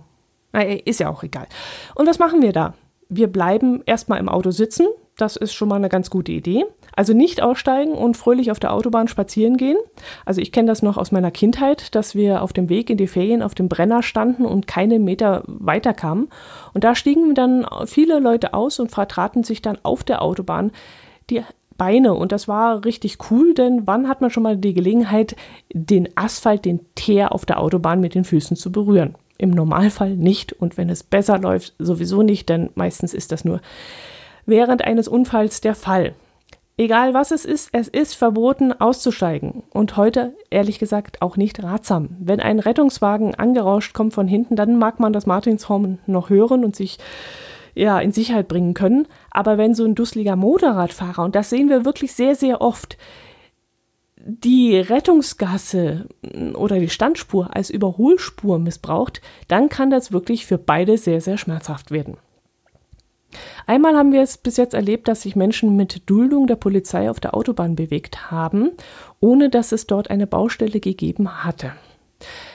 Naja, 0.52 0.80
ist 0.86 1.00
ja 1.00 1.10
auch 1.10 1.24
egal. 1.24 1.48
Und 1.96 2.08
was 2.08 2.20
machen 2.20 2.42
wir 2.42 2.54
da? 2.54 2.74
Wir 3.10 3.28
bleiben 3.28 3.84
erstmal 3.86 4.20
im 4.20 4.30
Auto 4.30 4.52
sitzen. 4.52 4.88
Das 5.18 5.38
ist 5.38 5.54
schon 5.54 5.70
mal 5.70 5.76
eine 5.76 5.88
ganz 5.88 6.10
gute 6.10 6.34
Idee. 6.34 6.66
Also 6.94 7.14
nicht 7.14 7.42
aussteigen 7.42 7.94
und 7.94 8.18
fröhlich 8.18 8.52
auf 8.52 8.60
der 8.60 8.74
Autobahn 8.74 9.08
spazieren 9.08 9.56
gehen. 9.56 9.78
Also 10.26 10.42
ich 10.42 10.52
kenne 10.52 10.68
das 10.68 10.82
noch 10.82 10.98
aus 10.98 11.14
meiner 11.14 11.32
Kindheit, 11.32 11.96
dass 11.96 12.16
wir 12.16 12.42
auf 12.42 12.52
dem 12.52 12.68
Weg 12.68 12.90
in 12.90 12.98
die 12.98 13.08
Ferien 13.08 13.42
auf 13.42 13.56
dem 13.56 13.70
Brenner 13.70 14.04
standen 14.04 14.46
und 14.46 14.68
keine 14.68 15.00
Meter 15.00 15.44
weiter 15.46 15.94
kamen. 15.94 16.28
Und 16.74 16.84
da 16.84 16.96
stiegen 16.96 17.34
dann 17.34 17.66
viele 17.86 18.20
Leute 18.20 18.54
aus 18.54 18.80
und 18.80 18.92
vertraten 18.92 19.44
sich 19.44 19.62
dann 19.62 19.78
auf 19.84 20.04
der 20.04 20.22
Autobahn 20.22 20.72
die 21.30 21.44
Beine 21.78 22.14
und 22.14 22.32
das 22.32 22.48
war 22.48 22.86
richtig 22.86 23.18
cool, 23.30 23.54
denn 23.54 23.86
wann 23.86 24.08
hat 24.08 24.22
man 24.22 24.30
schon 24.30 24.44
mal 24.44 24.56
die 24.56 24.74
Gelegenheit, 24.74 25.36
den 25.74 26.08
Asphalt, 26.16 26.64
den 26.64 26.80
Teer 26.96 27.34
auf 27.34 27.46
der 27.46 27.60
Autobahn 27.60 28.00
mit 28.00 28.16
den 28.16 28.24
Füßen 28.24 28.56
zu 28.56 28.72
berühren? 28.72 29.16
Im 29.38 29.50
Normalfall 29.50 30.16
nicht 30.16 30.54
und 30.54 30.78
wenn 30.78 30.90
es 30.90 31.04
besser 31.04 31.38
läuft, 31.38 31.74
sowieso 31.78 32.22
nicht, 32.22 32.48
denn 32.48 32.70
meistens 32.76 33.14
ist 33.14 33.34
das 33.34 33.44
nur 33.44 33.60
während 34.46 34.84
eines 34.84 35.08
Unfalls 35.08 35.62
der 35.62 35.76
Fall. 35.76 36.14
Egal 36.78 37.14
was 37.14 37.32
es 37.32 37.46
ist, 37.46 37.70
es 37.72 37.88
ist 37.88 38.16
verboten 38.16 38.74
auszusteigen 38.74 39.64
und 39.72 39.96
heute 39.96 40.36
ehrlich 40.50 40.78
gesagt 40.78 41.22
auch 41.22 41.38
nicht 41.38 41.64
ratsam. 41.64 42.18
Wenn 42.20 42.42
ein 42.42 42.60
Rettungswagen 42.60 43.34
angerauscht 43.34 43.94
kommt 43.94 44.14
von 44.14 44.28
hinten, 44.28 44.58
dann 44.58 44.78
mag 44.78 45.00
man 45.00 45.14
das 45.14 45.26
Martinshorn 45.26 46.00
noch 46.06 46.30
hören 46.30 46.66
und 46.66 46.76
sich 46.76 46.98
ja, 47.76 48.00
in 48.00 48.12
Sicherheit 48.12 48.50
bringen 48.50 48.74
können. 48.74 49.08
Aber 49.32 49.58
wenn 49.58 49.74
so 49.74 49.86
ein 49.86 49.96
dusseliger 49.96 50.36
Motorradfahrer, 50.36 51.24
und 51.24 51.36
das 51.36 51.50
sehen 51.50 51.70
wir 51.70 51.86
wirklich 51.86 52.14
sehr, 52.14 52.36
sehr 52.36 52.62
oft, 52.62 52.98
die 54.18 54.76
Rettungsgasse 54.78 56.08
oder 56.56 56.80
die 56.80 56.90
Standspur 56.90 57.56
als 57.56 57.70
Überholspur 57.70 58.60
missbraucht, 58.60 59.22
dann 59.48 59.70
kann 59.70 59.92
das 59.92 60.12
wirklich 60.12 60.46
für 60.46 60.58
beide 60.58 60.98
sehr, 60.98 61.22
sehr 61.22 61.38
schmerzhaft 61.38 61.92
werden. 61.92 62.18
Einmal 63.68 63.96
haben 63.96 64.12
wir 64.12 64.22
es 64.22 64.38
bis 64.38 64.58
jetzt 64.58 64.74
erlebt, 64.74 65.08
dass 65.08 65.22
sich 65.22 65.36
Menschen 65.36 65.76
mit 65.76 66.10
Duldung 66.10 66.48
der 66.48 66.56
Polizei 66.56 67.10
auf 67.10 67.20
der 67.20 67.36
Autobahn 67.36 67.76
bewegt 67.76 68.32
haben, 68.32 68.72
ohne 69.20 69.50
dass 69.50 69.72
es 69.72 69.88
dort 69.88 70.10
eine 70.10 70.28
Baustelle 70.28 70.80
gegeben 70.80 71.44
hatte. 71.44 71.72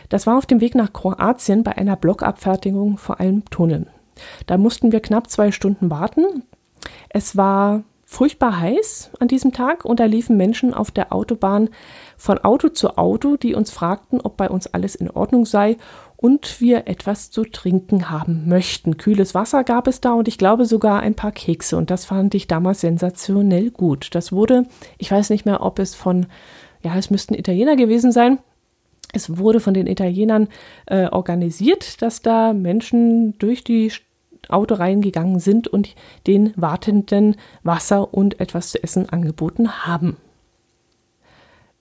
Das 0.09 0.27
war 0.27 0.37
auf 0.37 0.47
dem 0.47 0.61
Weg 0.61 0.75
nach 0.75 0.93
Kroatien 0.93 1.63
bei 1.63 1.77
einer 1.77 1.97
Blockabfertigung 1.97 2.99
vor 2.99 3.21
einem 3.21 3.45
Tunnel. 3.51 3.87
Da 4.47 4.59
mussten 4.59 4.93
wir 4.93 5.01
knapp 5.01 5.31
zwei 5.31 5.53
Stunden 5.53 5.91
warten. 5.91 6.43
Es 7.09 7.37
war 7.37 7.85
furchtbar 8.11 8.59
heiß 8.59 9.13
an 9.21 9.29
diesem 9.29 9.53
Tag 9.53 9.85
und 9.85 10.01
da 10.01 10.05
liefen 10.05 10.37
Menschen 10.37 10.75
auf 10.75 10.91
der 10.91 11.13
Autobahn 11.13 11.71
von 12.17 12.39
Auto 12.39 12.69
zu 12.69 12.99
Auto, 12.99 13.37
die 13.37 13.55
uns 13.55 13.71
fragten, 13.71 14.21
ob 14.21 14.37
bei 14.37 14.51
uns 14.51 14.67
alles 14.67 14.97
in 14.97 15.09
Ordnung 15.11 15.47
sei 15.47 15.77
und 16.21 16.61
wir 16.61 16.87
etwas 16.87 17.31
zu 17.31 17.45
trinken 17.45 18.11
haben 18.11 18.47
möchten. 18.47 18.99
Kühles 18.99 19.35
Wasser 19.35 19.65
gab 19.65 19.87
es 19.87 20.03
da 20.03 20.13
und 20.13 20.29
ich 20.29 20.37
glaube 20.37 20.67
sogar 20.67 21.01
ein 21.01 21.15
paar 21.15 21.33
Kekse 21.33 21.79
und 21.79 21.91
das 21.91 22.05
fand 22.05 22.35
ich 22.35 22.47
damals 22.47 22.83
sensationell 22.83 23.71
gut. 23.71 24.15
Das 24.15 24.31
wurde, 24.31 24.67
ich 24.99 25.11
weiß 25.11 25.31
nicht 25.31 25.47
mehr, 25.47 25.63
ob 25.63 25.79
es 25.79 25.95
von, 25.95 26.27
ja, 26.83 26.95
es 26.99 27.09
müssten 27.09 27.33
Italiener 27.33 27.75
gewesen 27.75 28.13
sein. 28.13 28.39
Es 29.15 29.39
wurde 29.39 29.61
von 29.61 29.73
den 29.73 29.87
Italienern 29.87 30.49
äh, 30.85 31.07
organisiert, 31.07 32.03
dass 32.03 32.21
da 32.21 32.53
Menschen 32.53 33.39
durch 33.39 33.65
die 33.65 33.91
Autoreihen 34.51 35.01
gegangen 35.01 35.41
sind 35.41 35.69
und 35.69 35.95
den 36.27 36.53
Wartenden 36.55 37.37
Wasser 37.63 38.13
und 38.13 38.41
etwas 38.41 38.73
zu 38.73 38.83
essen 38.83 39.09
angeboten 39.09 39.87
haben. 39.87 40.19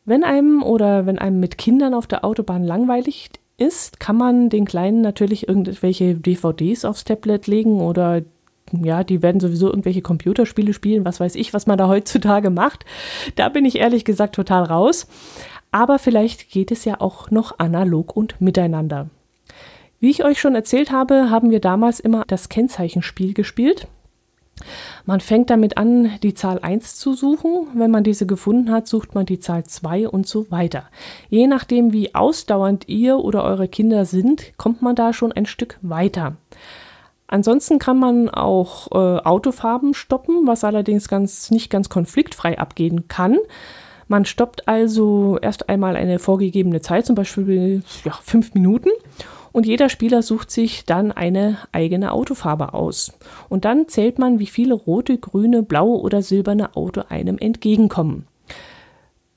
Wenn 0.06 0.24
einem 0.24 0.64
oder 0.64 1.06
wenn 1.06 1.20
einem 1.20 1.42
mit 1.42 1.58
Kindern 1.58 1.94
auf 1.94 2.08
der 2.08 2.24
Autobahn 2.24 2.64
langweilig 2.64 3.32
ist, 3.60 4.00
kann 4.00 4.18
man 4.18 4.50
den 4.50 4.66
Kleinen 4.66 5.02
natürlich 5.02 5.48
irgendwelche 5.48 6.16
DVDs 6.16 6.86
aufs 6.86 7.04
Tablet 7.04 7.48
legen 7.48 7.82
oder 7.82 8.22
ja, 8.72 9.04
die 9.04 9.22
werden 9.22 9.40
sowieso 9.40 9.68
irgendwelche 9.68 10.02
Computerspiele 10.02 10.74
spielen, 10.74 11.06
was 11.06 11.20
weiß 11.20 11.36
ich, 11.36 11.54
was 11.54 11.68
man 11.68 11.78
da 11.78 11.88
heutzutage 11.88 12.50
macht. 12.50 12.86
Da 13.36 13.50
bin 13.50 13.66
ich 13.66 13.78
ehrlich 13.78 14.06
gesagt 14.06 14.36
total 14.36 14.64
raus. 14.64 15.08
Aber 15.72 16.00
vielleicht 16.00 16.50
geht 16.50 16.72
es 16.72 16.86
ja 16.86 17.00
auch 17.00 17.30
noch 17.32 17.60
analog 17.60 18.16
und 18.16 18.42
miteinander. 18.42 19.10
Wie 20.00 20.10
ich 20.10 20.24
euch 20.24 20.40
schon 20.40 20.56
erzählt 20.56 20.92
habe, 20.92 21.30
haben 21.30 21.52
wir 21.52 21.60
damals 21.60 22.00
immer 22.00 22.24
das 22.28 22.50
Kennzeichenspiel 22.50 23.34
gespielt. 23.34 23.88
Man 25.10 25.22
fängt 25.22 25.50
damit 25.50 25.76
an, 25.76 26.12
die 26.22 26.36
Zahl 26.36 26.60
1 26.60 26.98
zu 26.98 27.16
suchen. 27.16 27.66
Wenn 27.74 27.90
man 27.90 28.04
diese 28.04 28.28
gefunden 28.28 28.70
hat, 28.70 28.88
sucht 28.88 29.16
man 29.16 29.26
die 29.26 29.40
Zahl 29.40 29.64
2 29.64 30.08
und 30.08 30.28
so 30.28 30.52
weiter. 30.52 30.84
Je 31.30 31.48
nachdem, 31.48 31.94
wie 31.94 32.14
ausdauernd 32.14 32.88
ihr 32.88 33.18
oder 33.18 33.44
eure 33.44 33.68
Kinder 33.68 34.06
sind, 34.06 34.56
kommt 34.58 34.84
man 34.84 34.94
da 34.96 35.12
schon 35.12 35.32
ein 35.32 35.48
Stück 35.48 35.80
weiter. 35.82 36.36
Ansonsten 37.26 37.80
kann 37.80 37.98
man 37.98 38.30
auch 38.30 38.92
äh, 38.92 39.22
Autofarben 39.24 39.96
stoppen, 39.96 40.46
was 40.46 40.64
allerdings 40.64 41.08
ganz, 41.08 41.50
nicht 41.50 41.72
ganz 41.72 41.90
konfliktfrei 41.90 42.60
abgehen 42.60 43.08
kann. 43.08 43.40
Man 44.08 44.26
stoppt 44.26 44.68
also 44.68 45.40
erst 45.42 45.70
einmal 45.70 45.96
eine 45.96 46.20
vorgegebene 46.20 46.82
Zeit, 46.82 47.08
zum 47.08 47.16
Beispiel 47.16 47.82
ja, 48.06 48.14
fünf 48.22 48.54
Minuten 48.54 48.90
und 49.52 49.66
jeder 49.66 49.90
Spieler 49.90 50.22
sucht 50.22 50.52
sich 50.52 50.86
dann 50.86 51.12
eine 51.12 51.58
eigene 51.72 52.12
Autofarbe 52.12 52.74
aus. 52.74 53.14
Und 53.50 53.66
dann 53.66 53.88
zählt 53.88 54.20
man, 54.20 54.40
wie 54.40 54.48
viele 54.48 54.74
rote, 54.74 55.18
grüne, 55.18 55.64
blaue 55.64 56.00
oder 56.00 56.22
silberne 56.22 56.76
Auto 56.76 57.04
einem 57.10 57.38
entgegenkommen. 57.38 58.28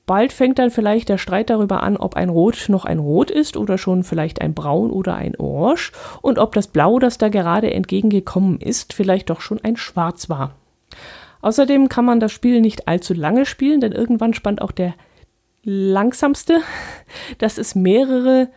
Bald 0.05 0.33
fängt 0.33 0.59
dann 0.59 0.69
vielleicht 0.69 1.07
der 1.07 1.17
Streit 1.17 1.49
darüber 1.49 1.81
an, 1.81 1.95
ob 1.95 2.15
ein 2.15 2.27
Rot 2.27 2.65
noch 2.67 2.83
ein 2.83 2.99
Rot 2.99 3.31
ist 3.31 3.55
oder 3.55 3.77
schon 3.77 4.03
vielleicht 4.03 4.41
ein 4.41 4.53
Braun 4.53 4.91
oder 4.91 5.15
ein 5.15 5.39
Orange 5.39 5.93
und 6.21 6.39
ob 6.39 6.53
das 6.53 6.67
Blau, 6.67 6.99
das 6.99 7.17
da 7.17 7.29
gerade 7.29 7.73
entgegengekommen 7.73 8.59
ist, 8.59 8.91
vielleicht 8.91 9.29
doch 9.29 9.39
schon 9.39 9.63
ein 9.63 9.77
Schwarz 9.77 10.29
war. 10.29 10.55
Außerdem 11.41 11.87
kann 11.87 12.05
man 12.05 12.19
das 12.19 12.33
Spiel 12.33 12.59
nicht 12.59 12.87
allzu 12.87 13.13
lange 13.13 13.45
spielen, 13.45 13.79
denn 13.79 13.93
irgendwann 13.93 14.33
spannt 14.33 14.61
auch 14.61 14.71
der 14.71 14.93
langsamste, 15.63 16.59
dass 17.37 17.57
es 17.57 17.73
mehrere 17.73 18.49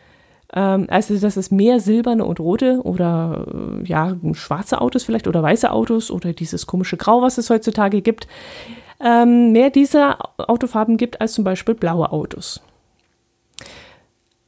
also, 0.48 1.18
dass 1.18 1.36
es 1.36 1.50
mehr 1.50 1.80
silberne 1.80 2.24
und 2.24 2.40
rote 2.40 2.80
oder 2.82 3.46
äh, 3.52 3.84
ja, 3.84 4.16
schwarze 4.32 4.80
Autos 4.80 5.04
vielleicht 5.04 5.26
oder 5.26 5.42
weiße 5.42 5.70
Autos 5.70 6.10
oder 6.10 6.32
dieses 6.32 6.66
komische 6.66 6.96
Grau, 6.96 7.22
was 7.22 7.38
es 7.38 7.50
heutzutage 7.50 8.00
gibt, 8.00 8.28
ähm, 9.00 9.52
mehr 9.52 9.70
dieser 9.70 10.18
Autofarben 10.38 10.96
gibt 10.96 11.20
als 11.20 11.32
zum 11.32 11.44
Beispiel 11.44 11.74
blaue 11.74 12.12
Autos. 12.12 12.60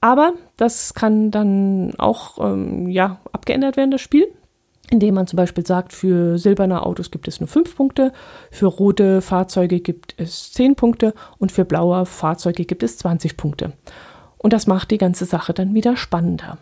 Aber 0.01 0.35
das 0.57 0.95
kann 0.95 1.31
dann 1.31 1.95
auch 1.99 2.39
ähm, 2.39 2.89
ja, 2.89 3.21
abgeändert 3.33 3.77
werden, 3.77 3.91
das 3.91 4.01
Spiel, 4.01 4.29
indem 4.91 5.17
man 5.17 5.27
zum 5.27 5.37
Beispiel 5.37 5.67
sagt, 5.67 5.93
für 5.93 6.39
silberne 6.39 6.87
Autos 6.87 7.11
gibt 7.11 7.27
es 7.27 7.41
nur 7.41 7.49
fünf 7.49 7.77
Punkte, 7.77 8.13
für 8.53 8.67
rote 8.67 9.21
Fahrzeuge 9.21 9.81
gibt 9.81 10.15
es 10.17 10.53
zehn 10.53 10.77
Punkte 10.77 11.15
und 11.39 11.51
für 11.51 11.65
blaue 11.65 12.07
Fahrzeuge 12.07 12.65
gibt 12.65 12.85
es 12.85 12.99
20 12.99 13.37
Punkte. 13.37 13.73
Und 14.39 14.53
das 14.53 14.67
macht 14.67 14.91
die 14.91 14.99
ganze 14.99 15.25
Sache 15.25 15.53
dann 15.53 15.75
wieder 15.75 15.97
spannender. 15.97 16.59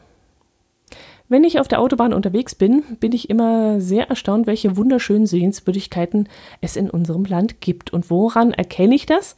Wenn 1.28 1.44
ich 1.44 1.58
auf 1.58 1.66
der 1.66 1.80
Autobahn 1.80 2.12
unterwegs 2.12 2.54
bin, 2.54 2.84
bin 3.00 3.12
ich 3.12 3.28
immer 3.28 3.80
sehr 3.80 4.08
erstaunt, 4.08 4.46
welche 4.46 4.76
wunderschönen 4.76 5.26
Sehenswürdigkeiten 5.26 6.28
es 6.60 6.76
in 6.76 6.88
unserem 6.88 7.24
Land 7.24 7.60
gibt. 7.60 7.92
Und 7.92 8.10
woran 8.10 8.52
erkenne 8.52 8.94
ich 8.94 9.06
das? 9.06 9.34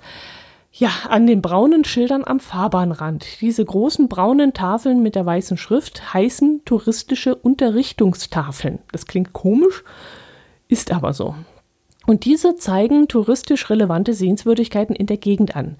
Ja, 0.71 0.91
an 1.09 1.27
den 1.27 1.41
braunen 1.41 1.85
Schildern 1.85 2.25
am 2.25 2.41
Fahrbahnrand. 2.41 3.41
Diese 3.41 3.65
großen 3.65 4.09
braunen 4.09 4.53
Tafeln 4.53 5.03
mit 5.03 5.15
der 5.15 5.25
weißen 5.25 5.57
Schrift 5.57 6.13
heißen 6.13 6.61
touristische 6.67 7.35
Unterrichtungstafeln. 7.35 8.79
Das 8.93 9.07
klingt 9.07 9.33
komisch, 9.33 9.83
ist 10.69 10.93
aber 10.93 11.15
so. 11.15 11.35
Und 12.07 12.27
diese 12.27 12.57
zeigen 12.57 13.09
touristisch 13.09 13.71
relevante 13.71 14.13
Sehenswürdigkeiten 14.13 14.95
in 14.95 15.07
der 15.07 15.17
Gegend 15.17 15.57
an. 15.57 15.77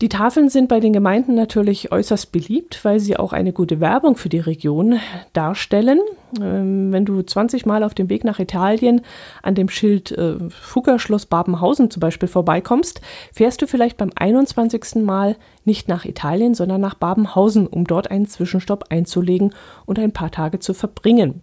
Die 0.00 0.08
Tafeln 0.08 0.48
sind 0.48 0.68
bei 0.68 0.80
den 0.80 0.94
Gemeinden 0.94 1.34
natürlich 1.34 1.92
äußerst 1.92 2.32
beliebt, 2.32 2.86
weil 2.86 3.00
sie 3.00 3.18
auch 3.18 3.34
eine 3.34 3.52
gute 3.52 3.80
Werbung 3.80 4.16
für 4.16 4.30
die 4.30 4.38
Region 4.38 4.98
darstellen. 5.34 6.00
Ähm, 6.40 6.90
wenn 6.90 7.04
du 7.04 7.20
20 7.20 7.66
Mal 7.66 7.84
auf 7.84 7.92
dem 7.92 8.08
Weg 8.08 8.24
nach 8.24 8.38
Italien 8.38 9.02
an 9.42 9.54
dem 9.54 9.68
Schild 9.68 10.10
äh, 10.12 10.36
Fuggerschloss 10.48 11.26
Babenhausen 11.26 11.90
zum 11.90 12.00
Beispiel 12.00 12.28
vorbeikommst, 12.28 13.02
fährst 13.34 13.60
du 13.60 13.66
vielleicht 13.66 13.98
beim 13.98 14.10
21. 14.14 15.02
Mal 15.04 15.36
nicht 15.66 15.88
nach 15.88 16.06
Italien, 16.06 16.54
sondern 16.54 16.80
nach 16.80 16.94
Babenhausen, 16.94 17.66
um 17.66 17.86
dort 17.86 18.10
einen 18.10 18.26
Zwischenstopp 18.26 18.86
einzulegen 18.88 19.52
und 19.84 19.98
ein 19.98 20.12
paar 20.12 20.30
Tage 20.30 20.60
zu 20.60 20.72
verbringen. 20.72 21.42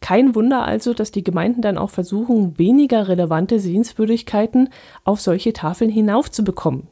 Kein 0.00 0.34
Wunder 0.34 0.64
also, 0.64 0.94
dass 0.94 1.12
die 1.12 1.24
Gemeinden 1.24 1.60
dann 1.60 1.76
auch 1.76 1.90
versuchen, 1.90 2.58
weniger 2.58 3.08
relevante 3.08 3.60
Sehenswürdigkeiten 3.60 4.70
auf 5.04 5.20
solche 5.20 5.52
Tafeln 5.52 5.90
hinaufzubekommen. 5.90 6.88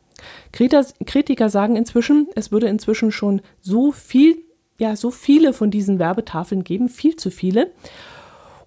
Kritiker 0.53 1.49
sagen 1.49 1.77
inzwischen, 1.77 2.29
es 2.35 2.53
würde 2.53 2.69
inzwischen 2.69 3.13
schon 3.13 3.41
so 3.61 3.93
viel, 3.93 4.37
ja, 4.79 4.97
so 4.97 5.11
viele 5.11 5.53
von 5.53 5.71
diesen 5.71 5.99
Werbetafeln 5.99 6.65
geben, 6.65 6.89
viel 6.89 7.17
zu 7.17 7.31
viele. 7.31 7.71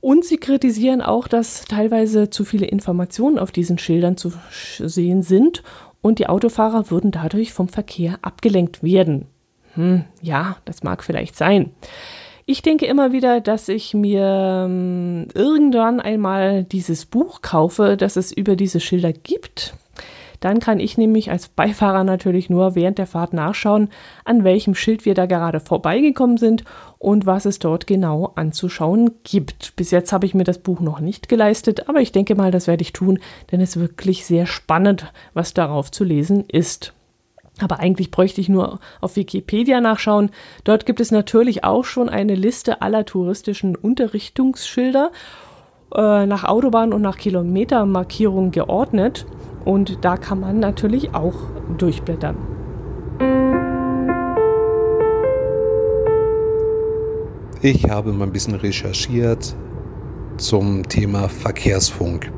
Und 0.01 0.24
sie 0.24 0.38
kritisieren 0.38 1.01
auch, 1.01 1.27
dass 1.27 1.65
teilweise 1.65 2.29
zu 2.29 2.45
viele 2.45 2.67
Informationen 2.67 3.39
auf 3.39 3.51
diesen 3.51 3.79
Schildern 3.79 4.17
zu 4.17 4.33
sehen 4.79 5.24
sind 5.24 5.63
und 6.01 6.19
die 6.19 6.27
Autofahrer 6.27 6.91
würden 6.91 7.09
dadurch 7.09 7.51
vom 7.51 7.67
Verkehr 7.67 8.19
abgelenkt 8.21 8.83
werden. 8.83 9.25
Hm, 9.74 10.05
ja, 10.21 10.57
das 10.65 10.83
mag 10.83 11.03
vielleicht 11.03 11.35
sein. 11.35 11.71
Ich 12.45 12.62
denke 12.62 12.85
immer 12.85 13.12
wieder, 13.12 13.41
dass 13.41 13.69
ich 13.69 13.95
mir 13.95 14.65
ähm, 14.67 15.27
irgendwann 15.33 16.00
einmal 16.00 16.63
dieses 16.63 17.07
Buch 17.07 17.41
kaufe, 17.41 17.97
das 17.97 18.17
es 18.17 18.31
über 18.31 18.55
diese 18.55 18.79
Schilder 18.79 19.13
gibt. 19.13 19.74
Dann 20.39 20.60
kann 20.60 20.80
ich 20.80 20.98
nämlich 20.98 21.32
als 21.32 21.48
Beifahrer 21.50 22.04
natürlich 22.04 22.50
nur 22.50 22.75
während 22.75 22.98
der 22.98 23.08
Fahrt 23.08 23.34
nachschauen, 23.34 23.89
an 24.24 24.44
welchem 24.44 24.75
Schild 24.75 25.06
wir 25.06 25.13
da 25.13 25.25
gerade 25.25 25.60
vorbeigekommen 25.60 26.38
sind 26.38 26.63
und 27.00 27.25
was 27.25 27.46
es 27.46 27.60
dort 27.60 27.88
genau 27.88 28.32
anzuschauen 28.36 29.12
gibt. 29.24 29.75
Bis 29.75 29.92
jetzt 29.92 30.12
habe 30.13 30.25
ich 30.25 30.34
mir 30.34 30.44
das 30.44 30.60
Buch 30.60 30.80
noch 30.80 31.00
nicht 31.00 31.30
geleistet, 31.30 31.88
aber 31.89 32.01
ich 32.01 32.12
denke 32.12 32.36
mal, 32.36 32.51
das 32.51 32.68
werde 32.68 32.82
ich 32.82 32.94
tun, 32.94 33.20
denn 33.51 33.62
es 33.62 33.75
ist 33.75 33.82
wirklich 33.82 34.25
sehr 34.25 34.46
spannend, 34.46 35.12
was 35.34 35.54
darauf 35.54 35.92
zu 35.92 36.04
lesen 36.04 36.46
ist. 36.48 36.94
Aber 37.62 37.80
eigentlich 37.80 38.12
bräuchte 38.12 38.42
ich 38.42 38.50
nur 38.50 38.80
auf 39.00 39.15
Wikipedia 39.15 39.80
nachschauen. 39.80 40.32
Dort 40.63 40.86
gibt 40.86 41.00
es 41.00 41.12
natürlich 41.12 41.63
auch 41.63 41.86
schon 41.86 42.10
eine 42.10 42.36
Liste 42.36 42.82
aller 42.82 43.06
touristischen 43.06 43.75
Unterrichtungsschilder 43.75 45.12
äh, 45.94 46.25
nach 46.25 46.44
Autobahn 46.44 46.92
und 46.92 47.01
nach 47.01 47.18
Kilometermarkierung 47.18 48.51
geordnet. 48.51 49.25
Und 49.65 50.05
da 50.05 50.15
kann 50.15 50.39
man 50.39 50.60
natürlich 50.60 51.13
auch 51.15 51.36
durchblättern. 51.77 52.38
Ich 57.62 57.89
habe 57.89 58.13
mal 58.13 58.25
ein 58.25 58.31
bisschen 58.31 58.53
recherchiert 58.53 59.55
zum 60.38 60.88
Thema 60.88 61.29
Verkehrsfunk. 61.29 62.31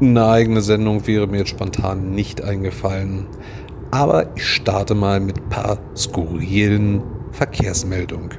Eine 0.00 0.26
eigene 0.26 0.62
Sendung 0.62 1.06
wäre 1.06 1.28
mir 1.28 1.38
jetzt 1.38 1.50
spontan 1.50 2.10
nicht 2.10 2.42
eingefallen. 2.42 3.26
Aber 3.92 4.34
ich 4.36 4.46
starte 4.46 4.96
mal 4.96 5.20
mit 5.20 5.38
ein 5.38 5.48
paar 5.48 5.78
skurrilen 5.96 7.02
Verkehrsmeldungen. 7.30 8.30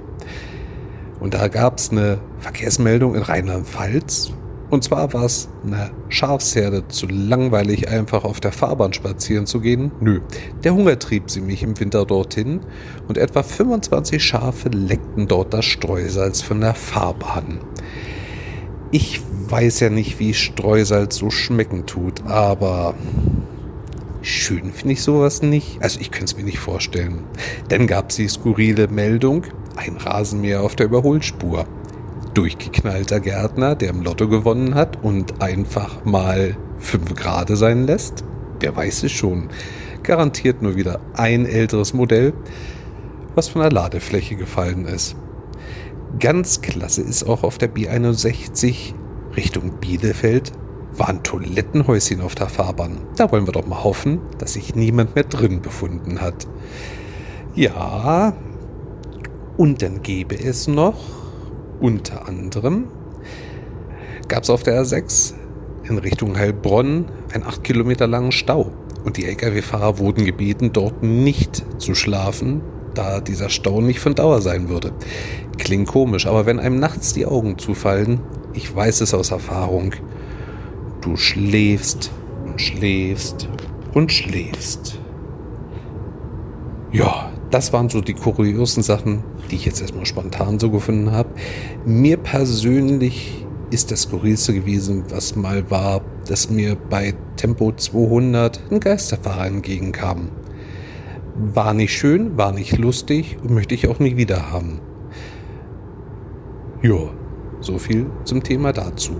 Und 1.21 1.35
da 1.35 1.47
gab 1.47 1.77
es 1.77 1.91
eine 1.91 2.19
Verkehrsmeldung 2.39 3.15
in 3.15 3.21
Rheinland-Pfalz 3.21 4.33
und 4.71 4.85
zwar 4.85 5.11
war 5.13 5.25
es 5.25 5.49
einer 5.65 5.91
Schafsherde 6.07 6.87
zu 6.87 7.05
langweilig, 7.07 7.89
einfach 7.89 8.23
auf 8.23 8.39
der 8.39 8.53
Fahrbahn 8.53 8.93
spazieren 8.93 9.45
zu 9.45 9.59
gehen. 9.59 9.91
Nö, 9.99 10.21
der 10.63 10.73
Hunger 10.73 10.97
trieb 10.97 11.29
sie 11.29 11.41
mich 11.41 11.61
im 11.61 11.77
Winter 11.77 12.05
dorthin 12.05 12.61
und 13.09 13.17
etwa 13.17 13.43
25 13.43 14.23
Schafe 14.23 14.69
leckten 14.69 15.27
dort 15.27 15.53
das 15.53 15.65
Streusalz 15.65 16.41
von 16.41 16.61
der 16.61 16.73
Fahrbahn. 16.73 17.59
Ich 18.91 19.21
weiß 19.49 19.81
ja 19.81 19.89
nicht, 19.89 20.19
wie 20.19 20.33
Streusalz 20.33 21.17
so 21.17 21.29
schmecken 21.29 21.85
tut, 21.85 22.25
aber 22.25 22.93
schön 24.21 24.71
finde 24.71 24.93
ich 24.93 25.01
sowas 25.01 25.41
nicht. 25.41 25.81
Also 25.81 25.99
ich 25.99 26.11
könnte 26.11 26.25
es 26.25 26.37
mir 26.37 26.43
nicht 26.43 26.59
vorstellen. 26.59 27.23
Dann 27.67 27.87
gab 27.87 28.09
es 28.09 28.15
die 28.15 28.29
skurrile 28.29 28.87
Meldung, 28.87 29.43
ein 29.75 29.97
Rasenmäher 29.97 30.61
auf 30.61 30.77
der 30.77 30.85
Überholspur. 30.85 31.65
Durchgeknallter 32.33 33.19
Gärtner, 33.19 33.75
der 33.75 33.89
im 33.89 34.01
Lotto 34.01 34.27
gewonnen 34.27 34.75
hat 34.75 35.03
und 35.03 35.41
einfach 35.41 36.05
mal 36.05 36.55
fünf 36.77 37.15
Grade 37.15 37.55
sein 37.55 37.85
lässt. 37.85 38.23
Wer 38.59 38.75
weiß 38.75 39.03
es 39.03 39.11
schon. 39.11 39.49
Garantiert 40.03 40.61
nur 40.61 40.75
wieder 40.75 40.99
ein 41.13 41.45
älteres 41.45 41.93
Modell, 41.93 42.33
was 43.35 43.49
von 43.49 43.61
der 43.61 43.71
Ladefläche 43.71 44.35
gefallen 44.35 44.85
ist. 44.85 45.15
Ganz 46.19 46.61
klasse 46.61 47.01
ist 47.01 47.23
auch 47.23 47.43
auf 47.43 47.57
der 47.57 47.73
B61 47.73 48.93
Richtung 49.35 49.79
Bielefeld 49.79 50.51
war 50.97 51.09
ein 51.09 51.23
Toilettenhäuschen 51.23 52.21
auf 52.21 52.35
der 52.35 52.49
Fahrbahn. 52.49 52.99
Da 53.15 53.31
wollen 53.31 53.47
wir 53.47 53.53
doch 53.53 53.65
mal 53.65 53.83
hoffen, 53.83 54.19
dass 54.37 54.53
sich 54.53 54.75
niemand 54.75 55.15
mehr 55.15 55.23
drin 55.23 55.61
befunden 55.61 56.21
hat. 56.21 56.47
Ja, 57.55 58.33
und 59.57 59.81
dann 59.81 60.01
gäbe 60.01 60.35
es 60.35 60.67
noch, 60.67 61.20
unter 61.81 62.27
anderem, 62.27 62.87
gab 64.27 64.43
es 64.43 64.49
auf 64.49 64.63
der 64.63 64.81
R6 64.81 65.33
in 65.83 65.97
Richtung 65.97 66.37
Heilbronn 66.37 67.05
einen 67.33 67.43
8 67.43 67.63
Kilometer 67.63 68.07
langen 68.07 68.31
Stau. 68.31 68.71
Und 69.03 69.17
die 69.17 69.25
Lkw-Fahrer 69.25 69.97
wurden 69.97 70.25
gebeten, 70.25 70.71
dort 70.73 71.01
nicht 71.01 71.65
zu 71.81 71.95
schlafen, 71.95 72.61
da 72.93 73.19
dieser 73.19 73.49
Stau 73.49 73.81
nicht 73.81 73.99
von 73.99 74.15
Dauer 74.15 74.41
sein 74.41 74.69
würde. 74.69 74.93
Klingt 75.57 75.87
komisch, 75.87 76.27
aber 76.27 76.45
wenn 76.45 76.59
einem 76.59 76.79
nachts 76.79 77.13
die 77.13 77.25
Augen 77.25 77.57
zufallen, 77.57 78.21
ich 78.53 78.73
weiß 78.73 79.01
es 79.01 79.13
aus 79.13 79.31
Erfahrung, 79.31 79.93
du 81.01 81.15
schläfst 81.15 82.11
und 82.45 82.61
schläfst 82.61 83.49
und 83.93 84.11
schläfst. 84.11 84.99
Ja, 86.91 87.31
das 87.49 87.73
waren 87.73 87.89
so 87.89 88.01
die 88.01 88.13
kuriosen 88.13 88.83
Sachen, 88.83 89.23
die 89.51 89.55
ich 89.55 89.65
jetzt 89.65 89.81
erstmal 89.81 90.05
spontan 90.05 90.59
so 90.59 90.71
gefunden 90.71 91.11
habe. 91.11 91.29
Mir 91.85 92.17
persönlich 92.17 93.45
ist 93.69 93.91
das 93.91 94.03
Skurrilste 94.03 94.53
gewesen, 94.53 95.05
was 95.09 95.35
mal 95.35 95.69
war, 95.69 96.01
dass 96.27 96.49
mir 96.49 96.75
bei 96.75 97.13
Tempo 97.35 97.71
200 97.71 98.61
ein 98.71 98.79
Geisterfahrer 98.79 99.47
entgegenkam. 99.47 100.29
War 101.35 101.73
nicht 101.73 101.93
schön, 101.93 102.37
war 102.37 102.51
nicht 102.51 102.77
lustig 102.77 103.37
und 103.41 103.51
möchte 103.51 103.75
ich 103.75 103.87
auch 103.87 103.99
nie 103.99 104.17
wieder 104.17 104.51
haben. 104.51 104.79
Jo, 106.81 107.11
so 107.61 107.77
viel 107.77 108.07
zum 108.23 108.43
Thema 108.43 108.73
dazu. 108.73 109.13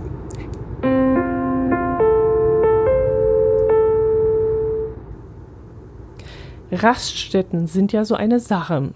Raststätten 6.70 7.66
sind 7.66 7.92
ja 7.92 8.04
so 8.04 8.14
eine 8.14 8.40
Sache. 8.40 8.92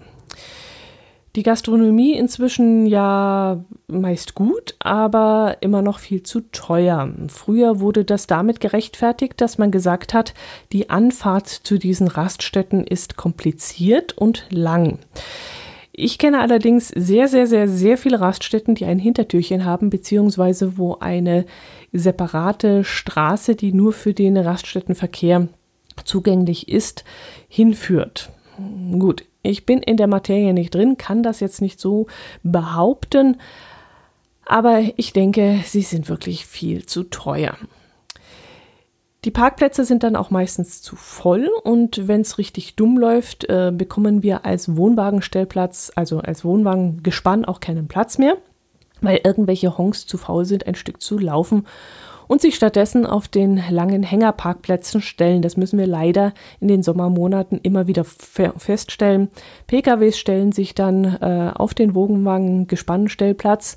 Die 1.37 1.43
Gastronomie 1.43 2.13
inzwischen 2.13 2.87
ja 2.87 3.63
meist 3.85 4.33
gut, 4.33 4.73
aber 4.79 5.57
immer 5.59 5.83
noch 5.83 5.99
viel 5.99 6.23
zu 6.23 6.41
teuer. 6.51 7.13
Früher 7.27 7.79
wurde 7.79 8.03
das 8.03 8.25
damit 8.25 8.59
gerechtfertigt, 8.59 9.39
dass 9.39 9.59
man 9.59 9.69
gesagt 9.69 10.15
hat, 10.15 10.33
die 10.73 10.89
Anfahrt 10.89 11.47
zu 11.47 11.77
diesen 11.77 12.07
Raststätten 12.07 12.87
ist 12.87 13.17
kompliziert 13.17 14.17
und 14.17 14.47
lang. 14.49 14.97
Ich 15.91 16.17
kenne 16.17 16.41
allerdings 16.41 16.87
sehr, 16.87 17.27
sehr, 17.27 17.45
sehr, 17.45 17.67
sehr 17.67 17.99
viele 17.99 18.19
Raststätten, 18.19 18.73
die 18.73 18.85
ein 18.85 18.97
Hintertürchen 18.97 19.63
haben, 19.63 19.91
beziehungsweise 19.91 20.79
wo 20.79 20.95
eine 20.95 21.45
separate 21.93 22.83
Straße, 22.83 23.55
die 23.55 23.73
nur 23.73 23.93
für 23.93 24.15
den 24.15 24.37
Raststättenverkehr 24.37 25.49
zugänglich 26.03 26.67
ist, 26.67 27.03
hinführt. 27.47 28.31
Gut, 28.97 29.23
ich 29.41 29.65
bin 29.65 29.79
in 29.79 29.97
der 29.97 30.07
Materie 30.07 30.53
nicht 30.53 30.73
drin, 30.73 30.97
kann 30.97 31.23
das 31.23 31.39
jetzt 31.39 31.61
nicht 31.61 31.79
so 31.79 32.07
behaupten, 32.43 33.37
aber 34.45 34.81
ich 34.95 35.13
denke, 35.13 35.59
sie 35.65 35.81
sind 35.81 36.09
wirklich 36.09 36.45
viel 36.45 36.85
zu 36.85 37.03
teuer. 37.03 37.57
Die 39.25 39.31
Parkplätze 39.31 39.83
sind 39.83 40.03
dann 40.03 40.15
auch 40.15 40.29
meistens 40.29 40.81
zu 40.81 40.95
voll 40.95 41.49
und 41.63 42.07
wenn 42.07 42.21
es 42.21 42.37
richtig 42.37 42.75
dumm 42.75 42.97
läuft, 42.97 43.49
äh, 43.49 43.73
bekommen 43.75 44.23
wir 44.23 44.45
als 44.45 44.77
Wohnwagenstellplatz, 44.77 45.91
also 45.95 46.19
als 46.19 46.45
Wohnwagengespann 46.45 47.43
auch 47.43 47.59
keinen 47.59 47.87
Platz 47.87 48.19
mehr, 48.19 48.37
weil 49.01 49.19
irgendwelche 49.23 49.77
Honks 49.77 50.05
zu 50.05 50.17
faul 50.17 50.45
sind, 50.45 50.65
ein 50.65 50.75
Stück 50.75 51.01
zu 51.01 51.17
laufen 51.17 51.65
und 52.27 52.41
sich 52.41 52.55
stattdessen 52.55 53.05
auf 53.05 53.27
den 53.27 53.61
langen 53.69 54.03
Hängerparkplätzen 54.03 55.01
stellen. 55.01 55.41
Das 55.41 55.57
müssen 55.57 55.79
wir 55.79 55.87
leider 55.87 56.33
in 56.59 56.67
den 56.67 56.83
Sommermonaten 56.83 57.59
immer 57.61 57.87
wieder 57.87 58.03
feststellen. 58.03 59.29
PKWs 59.67 60.17
stellen 60.17 60.51
sich 60.51 60.75
dann 60.75 61.05
äh, 61.05 61.51
auf 61.53 61.73
den 61.73 61.95
Wogenwagen-Gespannstellplatz 61.95 63.75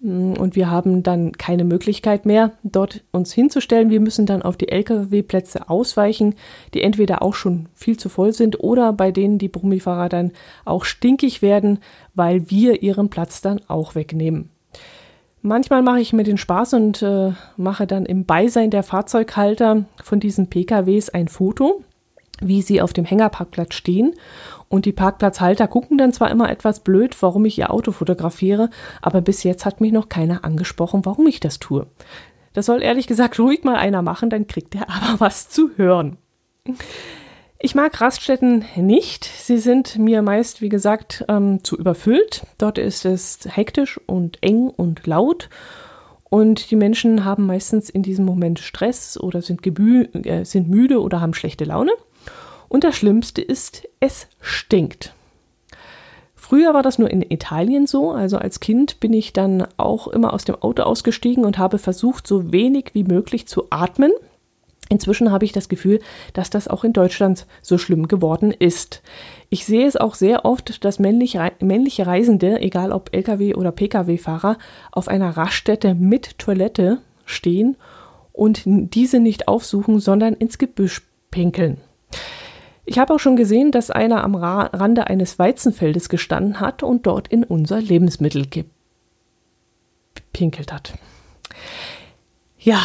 mm, 0.00 0.34
und 0.34 0.56
wir 0.56 0.70
haben 0.70 1.02
dann 1.02 1.32
keine 1.32 1.64
Möglichkeit 1.64 2.26
mehr, 2.26 2.52
dort 2.62 3.02
uns 3.12 3.32
hinzustellen. 3.32 3.90
Wir 3.90 4.00
müssen 4.00 4.26
dann 4.26 4.42
auf 4.42 4.56
die 4.56 4.68
Lkw-Plätze 4.68 5.68
ausweichen, 5.68 6.34
die 6.74 6.82
entweder 6.82 7.22
auch 7.22 7.34
schon 7.34 7.68
viel 7.74 7.96
zu 7.96 8.08
voll 8.08 8.32
sind 8.32 8.60
oder 8.60 8.92
bei 8.92 9.10
denen 9.10 9.38
die 9.38 9.48
Brummifahrer 9.48 10.08
dann 10.08 10.32
auch 10.64 10.84
stinkig 10.84 11.42
werden, 11.42 11.78
weil 12.14 12.50
wir 12.50 12.82
ihren 12.82 13.10
Platz 13.10 13.40
dann 13.40 13.60
auch 13.68 13.94
wegnehmen. 13.94 14.50
Manchmal 15.42 15.82
mache 15.82 16.00
ich 16.00 16.12
mir 16.12 16.22
den 16.22 16.36
Spaß 16.36 16.74
und 16.74 17.02
äh, 17.02 17.32
mache 17.56 17.86
dann 17.86 18.04
im 18.04 18.26
Beisein 18.26 18.70
der 18.70 18.82
Fahrzeughalter 18.82 19.84
von 20.02 20.20
diesen 20.20 20.50
PKWs 20.50 21.08
ein 21.08 21.28
Foto, 21.28 21.82
wie 22.42 22.60
sie 22.60 22.82
auf 22.82 22.92
dem 22.92 23.06
Hängerparkplatz 23.06 23.74
stehen. 23.74 24.14
Und 24.68 24.84
die 24.84 24.92
Parkplatzhalter 24.92 25.66
gucken 25.66 25.96
dann 25.96 26.12
zwar 26.12 26.30
immer 26.30 26.50
etwas 26.50 26.80
blöd, 26.80 27.16
warum 27.22 27.46
ich 27.46 27.58
ihr 27.58 27.70
Auto 27.70 27.90
fotografiere, 27.90 28.68
aber 29.00 29.22
bis 29.22 29.42
jetzt 29.42 29.64
hat 29.64 29.80
mich 29.80 29.92
noch 29.92 30.10
keiner 30.10 30.44
angesprochen, 30.44 31.04
warum 31.04 31.26
ich 31.26 31.40
das 31.40 31.58
tue. 31.58 31.86
Das 32.52 32.66
soll 32.66 32.82
ehrlich 32.82 33.06
gesagt 33.06 33.38
ruhig 33.38 33.64
mal 33.64 33.76
einer 33.76 34.02
machen, 34.02 34.28
dann 34.28 34.46
kriegt 34.46 34.74
er 34.74 34.90
aber 34.90 35.20
was 35.20 35.48
zu 35.48 35.70
hören. 35.76 36.18
Ich 37.62 37.74
mag 37.74 38.00
Raststätten 38.00 38.64
nicht. 38.76 39.26
Sie 39.26 39.58
sind 39.58 39.98
mir 39.98 40.22
meist, 40.22 40.62
wie 40.62 40.70
gesagt, 40.70 41.26
ähm, 41.28 41.62
zu 41.62 41.76
überfüllt. 41.76 42.42
Dort 42.56 42.78
ist 42.78 43.04
es 43.04 43.40
hektisch 43.46 44.00
und 44.06 44.38
eng 44.40 44.68
und 44.68 45.06
laut. 45.06 45.50
Und 46.30 46.70
die 46.70 46.76
Menschen 46.76 47.26
haben 47.26 47.44
meistens 47.44 47.90
in 47.90 48.02
diesem 48.02 48.24
Moment 48.24 48.60
Stress 48.60 49.20
oder 49.20 49.42
sind, 49.42 49.60
äh, 49.66 50.44
sind 50.44 50.70
müde 50.70 51.02
oder 51.02 51.20
haben 51.20 51.34
schlechte 51.34 51.64
Laune. 51.66 51.92
Und 52.70 52.82
das 52.82 52.96
Schlimmste 52.96 53.42
ist, 53.42 53.86
es 54.00 54.26
stinkt. 54.40 55.12
Früher 56.34 56.72
war 56.72 56.82
das 56.82 56.98
nur 56.98 57.10
in 57.10 57.20
Italien 57.20 57.86
so. 57.86 58.12
Also 58.12 58.38
als 58.38 58.60
Kind 58.60 59.00
bin 59.00 59.12
ich 59.12 59.34
dann 59.34 59.66
auch 59.76 60.08
immer 60.08 60.32
aus 60.32 60.46
dem 60.46 60.54
Auto 60.54 60.84
ausgestiegen 60.84 61.44
und 61.44 61.58
habe 61.58 61.78
versucht, 61.78 62.26
so 62.26 62.52
wenig 62.52 62.92
wie 62.94 63.04
möglich 63.04 63.46
zu 63.46 63.66
atmen. 63.68 64.12
Inzwischen 64.90 65.30
habe 65.30 65.44
ich 65.44 65.52
das 65.52 65.68
Gefühl, 65.68 66.00
dass 66.32 66.50
das 66.50 66.66
auch 66.66 66.82
in 66.82 66.92
Deutschland 66.92 67.46
so 67.62 67.78
schlimm 67.78 68.08
geworden 68.08 68.50
ist. 68.50 69.02
Ich 69.48 69.64
sehe 69.64 69.86
es 69.86 69.96
auch 69.96 70.16
sehr 70.16 70.44
oft, 70.44 70.84
dass 70.84 70.98
männliche, 70.98 71.40
Reisende, 72.06 72.60
egal 72.60 72.90
ob 72.90 73.10
Lkw- 73.10 73.54
oder 73.54 73.70
Pkw-Fahrer, 73.70 74.58
auf 74.90 75.06
einer 75.06 75.36
Raststätte 75.36 75.94
mit 75.94 76.38
Toilette 76.38 76.98
stehen 77.24 77.76
und 78.32 78.62
diese 78.64 79.20
nicht 79.20 79.46
aufsuchen, 79.46 80.00
sondern 80.00 80.34
ins 80.34 80.58
Gebüsch 80.58 81.02
pinkeln. 81.30 81.78
Ich 82.84 82.98
habe 82.98 83.14
auch 83.14 83.20
schon 83.20 83.36
gesehen, 83.36 83.70
dass 83.70 83.92
einer 83.92 84.24
am 84.24 84.34
Rande 84.34 85.06
eines 85.06 85.38
Weizenfeldes 85.38 86.08
gestanden 86.08 86.58
hat 86.58 86.82
und 86.82 87.06
dort 87.06 87.28
in 87.28 87.44
unser 87.44 87.80
Lebensmittel 87.80 88.48
gepinkelt 90.16 90.72
hat. 90.72 90.94
Ja, 92.58 92.82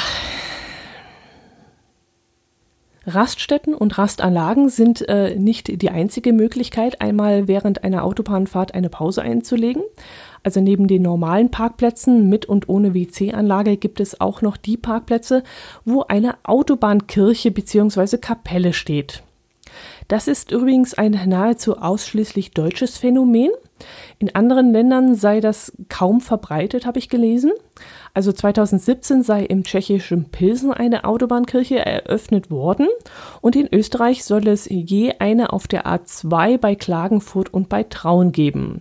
Raststätten 3.07 3.73
und 3.75 3.97
Rastanlagen 3.97 4.69
sind 4.69 5.07
äh, 5.07 5.35
nicht 5.35 5.81
die 5.81 5.89
einzige 5.89 6.33
Möglichkeit, 6.33 7.01
einmal 7.01 7.47
während 7.47 7.83
einer 7.83 8.03
Autobahnfahrt 8.03 8.73
eine 8.73 8.89
Pause 8.89 9.21
einzulegen. 9.21 9.83
Also 10.43 10.59
neben 10.59 10.87
den 10.87 11.01
normalen 11.01 11.51
Parkplätzen 11.51 12.29
mit 12.29 12.45
und 12.45 12.69
ohne 12.69 12.93
WC-Anlage 12.93 13.77
gibt 13.77 13.99
es 13.99 14.19
auch 14.21 14.41
noch 14.41 14.57
die 14.57 14.77
Parkplätze, 14.77 15.43
wo 15.85 16.03
eine 16.03 16.35
Autobahnkirche 16.43 17.51
bzw. 17.51 18.17
Kapelle 18.17 18.73
steht. 18.73 19.23
Das 20.07 20.27
ist 20.27 20.51
übrigens 20.51 20.93
ein 20.93 21.19
nahezu 21.27 21.77
ausschließlich 21.77 22.51
deutsches 22.51 22.97
Phänomen. 22.97 23.51
In 24.19 24.33
anderen 24.35 24.71
Ländern 24.71 25.15
sei 25.15 25.41
das 25.41 25.73
kaum 25.89 26.21
verbreitet, 26.21 26.85
habe 26.85 26.99
ich 26.99 27.09
gelesen. 27.09 27.51
Also 28.15 28.32
2017 28.32 29.23
sei 29.23 29.43
im 29.43 29.65
tschechischen 29.65 30.30
Pilsen 30.32 30.71
eine 30.71 31.04
Autobahnkirche 31.04 31.86
eröffnet 31.86 32.49
worden 32.49 32.88
und 33.41 33.58
in 33.58 33.67
Österreich 33.73 34.23
soll 34.23 34.47
es 34.47 34.69
je 34.69 35.15
eine 35.19 35.51
auf 35.51 35.67
der 35.67 35.86
A2 35.86 36.58
bei 36.58 36.75
Klagenfurt 36.75 37.54
und 37.54 37.67
bei 37.67 37.84
Traun 37.84 38.32
geben. 38.32 38.80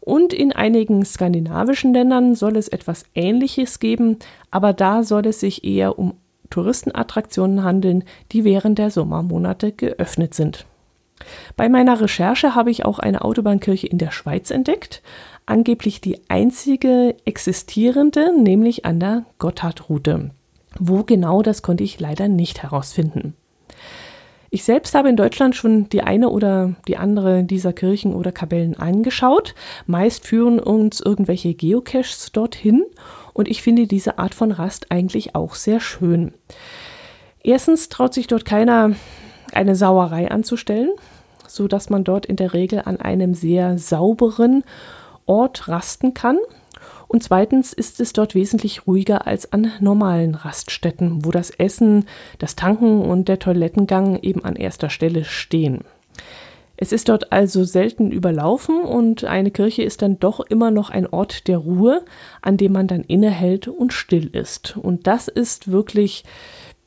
Und 0.00 0.32
in 0.32 0.52
einigen 0.52 1.04
skandinavischen 1.04 1.94
Ländern 1.94 2.34
soll 2.34 2.56
es 2.56 2.66
etwas 2.66 3.04
Ähnliches 3.14 3.78
geben, 3.78 4.18
aber 4.50 4.72
da 4.72 5.04
soll 5.04 5.24
es 5.28 5.38
sich 5.38 5.62
eher 5.62 5.96
um 5.96 6.14
Touristenattraktionen 6.50 7.62
handeln, 7.62 8.02
die 8.32 8.42
während 8.42 8.80
der 8.80 8.90
Sommermonate 8.90 9.70
geöffnet 9.70 10.34
sind. 10.34 10.66
Bei 11.56 11.68
meiner 11.68 12.00
Recherche 12.00 12.56
habe 12.56 12.72
ich 12.72 12.84
auch 12.84 12.98
eine 12.98 13.22
Autobahnkirche 13.22 13.86
in 13.86 13.98
der 13.98 14.10
Schweiz 14.10 14.50
entdeckt, 14.50 15.00
angeblich 15.46 16.00
die 16.00 16.20
einzige 16.28 17.16
existierende, 17.24 18.32
nämlich 18.40 18.84
an 18.84 19.00
der 19.00 19.24
Gotthardroute. 19.38 20.30
Wo 20.78 21.04
genau, 21.04 21.42
das 21.42 21.62
konnte 21.62 21.84
ich 21.84 22.00
leider 22.00 22.28
nicht 22.28 22.62
herausfinden. 22.62 23.34
Ich 24.50 24.62
selbst 24.62 24.94
habe 24.94 25.08
in 25.08 25.16
Deutschland 25.16 25.56
schon 25.56 25.88
die 25.88 26.02
eine 26.02 26.28
oder 26.28 26.76
die 26.86 26.96
andere 26.96 27.42
dieser 27.42 27.72
Kirchen 27.72 28.14
oder 28.14 28.30
Kapellen 28.30 28.78
angeschaut. 28.78 29.54
Meist 29.86 30.24
führen 30.24 30.60
uns 30.60 31.00
irgendwelche 31.00 31.54
Geocaches 31.54 32.30
dorthin 32.32 32.84
und 33.32 33.48
ich 33.48 33.62
finde 33.62 33.88
diese 33.88 34.18
Art 34.18 34.32
von 34.32 34.52
Rast 34.52 34.92
eigentlich 34.92 35.34
auch 35.34 35.56
sehr 35.56 35.80
schön. 35.80 36.32
Erstens 37.42 37.88
traut 37.88 38.14
sich 38.14 38.28
dort 38.28 38.44
keiner 38.44 38.92
eine 39.52 39.74
Sauerei 39.74 40.30
anzustellen, 40.30 40.90
so 41.48 41.66
dass 41.66 41.90
man 41.90 42.04
dort 42.04 42.24
in 42.24 42.36
der 42.36 42.54
Regel 42.54 42.82
an 42.84 43.00
einem 43.00 43.34
sehr 43.34 43.76
sauberen 43.76 44.62
Ort 45.26 45.68
rasten 45.68 46.14
kann. 46.14 46.38
Und 47.08 47.22
zweitens 47.22 47.72
ist 47.72 48.00
es 48.00 48.12
dort 48.12 48.34
wesentlich 48.34 48.86
ruhiger 48.86 49.26
als 49.26 49.52
an 49.52 49.72
normalen 49.80 50.34
Raststätten, 50.34 51.24
wo 51.24 51.30
das 51.30 51.50
Essen, 51.50 52.06
das 52.38 52.56
Tanken 52.56 53.02
und 53.02 53.28
der 53.28 53.38
Toilettengang 53.38 54.18
eben 54.20 54.44
an 54.44 54.56
erster 54.56 54.90
Stelle 54.90 55.24
stehen. 55.24 55.84
Es 56.76 56.90
ist 56.92 57.08
dort 57.08 57.30
also 57.32 57.64
selten 57.64 58.10
überlaufen 58.10 58.82
und 58.82 59.24
eine 59.24 59.52
Kirche 59.52 59.82
ist 59.82 60.02
dann 60.02 60.18
doch 60.18 60.40
immer 60.40 60.70
noch 60.70 60.90
ein 60.90 61.06
Ort 61.06 61.46
der 61.46 61.58
Ruhe, 61.58 62.04
an 62.42 62.56
dem 62.56 62.72
man 62.72 62.88
dann 62.88 63.02
innehält 63.04 63.68
und 63.68 63.92
still 63.92 64.26
ist. 64.26 64.76
Und 64.76 65.06
das 65.06 65.28
ist 65.28 65.70
wirklich 65.70 66.24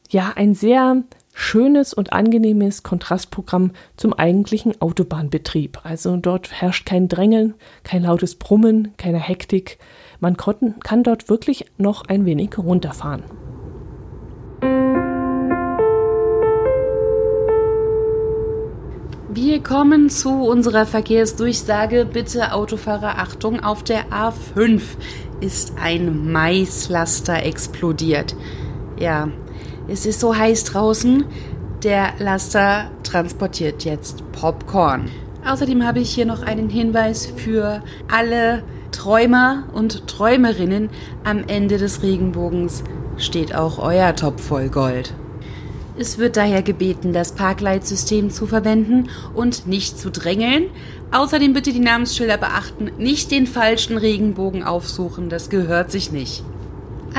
ja 0.09 0.33
ein 0.35 0.53
sehr 0.53 1.03
schönes 1.37 1.93
und 1.93 2.13
angenehmes 2.13 2.81
Kontrastprogramm 2.81 3.71
zum 3.95 4.11
eigentlichen 4.13 4.81
Autobahnbetrieb. 4.81 5.79
Also 5.83 6.17
dort 6.17 6.51
herrscht 6.51 6.87
kein 6.87 7.07
Drängeln, 7.07 7.53
kein 7.83 8.01
lautes 8.01 8.35
Brummen, 8.35 8.93
keine 8.97 9.19
Hektik. 9.19 9.77
Man 10.19 10.35
kann 10.35 11.03
dort 11.03 11.29
wirklich 11.29 11.65
noch 11.77 12.05
ein 12.07 12.25
wenig 12.25 12.57
runterfahren. 12.57 13.21
Wir 19.29 19.61
kommen 19.61 20.09
zu 20.09 20.31
unserer 20.31 20.87
Verkehrsdurchsage. 20.87 22.05
Bitte 22.11 22.51
Autofahrer, 22.51 23.19
Achtung, 23.19 23.59
auf 23.59 23.83
der 23.83 24.07
A5 24.09 24.81
ist 25.39 25.73
ein 25.79 26.31
Maislaster 26.31 27.43
explodiert. 27.43 28.35
Ja, 28.99 29.29
es 29.87 30.05
ist 30.05 30.19
so 30.19 30.35
heiß 30.35 30.65
draußen. 30.65 31.25
Der 31.83 32.13
Laster 32.19 32.91
transportiert 33.03 33.85
jetzt 33.85 34.23
Popcorn. 34.31 35.09
Außerdem 35.45 35.85
habe 35.85 35.99
ich 35.99 36.09
hier 36.09 36.25
noch 36.25 36.41
einen 36.41 36.69
Hinweis 36.69 37.25
für 37.25 37.81
alle 38.11 38.63
Träumer 38.91 39.63
und 39.73 40.07
Träumerinnen. 40.07 40.89
Am 41.23 41.43
Ende 41.47 41.77
des 41.77 42.03
Regenbogens 42.03 42.83
steht 43.17 43.55
auch 43.55 43.79
euer 43.79 44.15
Topf 44.15 44.41
voll 44.43 44.69
Gold. 44.69 45.13
Es 45.99 46.17
wird 46.17 46.37
daher 46.37 46.61
gebeten, 46.61 47.13
das 47.13 47.31
Parkleitsystem 47.31 48.29
zu 48.29 48.45
verwenden 48.45 49.09
und 49.33 49.67
nicht 49.67 49.97
zu 49.97 50.11
drängeln. 50.11 50.65
Außerdem 51.11 51.53
bitte 51.53 51.71
die 51.71 51.79
Namensschilder 51.79 52.37
beachten, 52.37 52.91
nicht 52.99 53.31
den 53.31 53.47
falschen 53.47 53.97
Regenbogen 53.97 54.63
aufsuchen, 54.63 55.29
das 55.29 55.49
gehört 55.49 55.91
sich 55.91 56.11
nicht. 56.11 56.43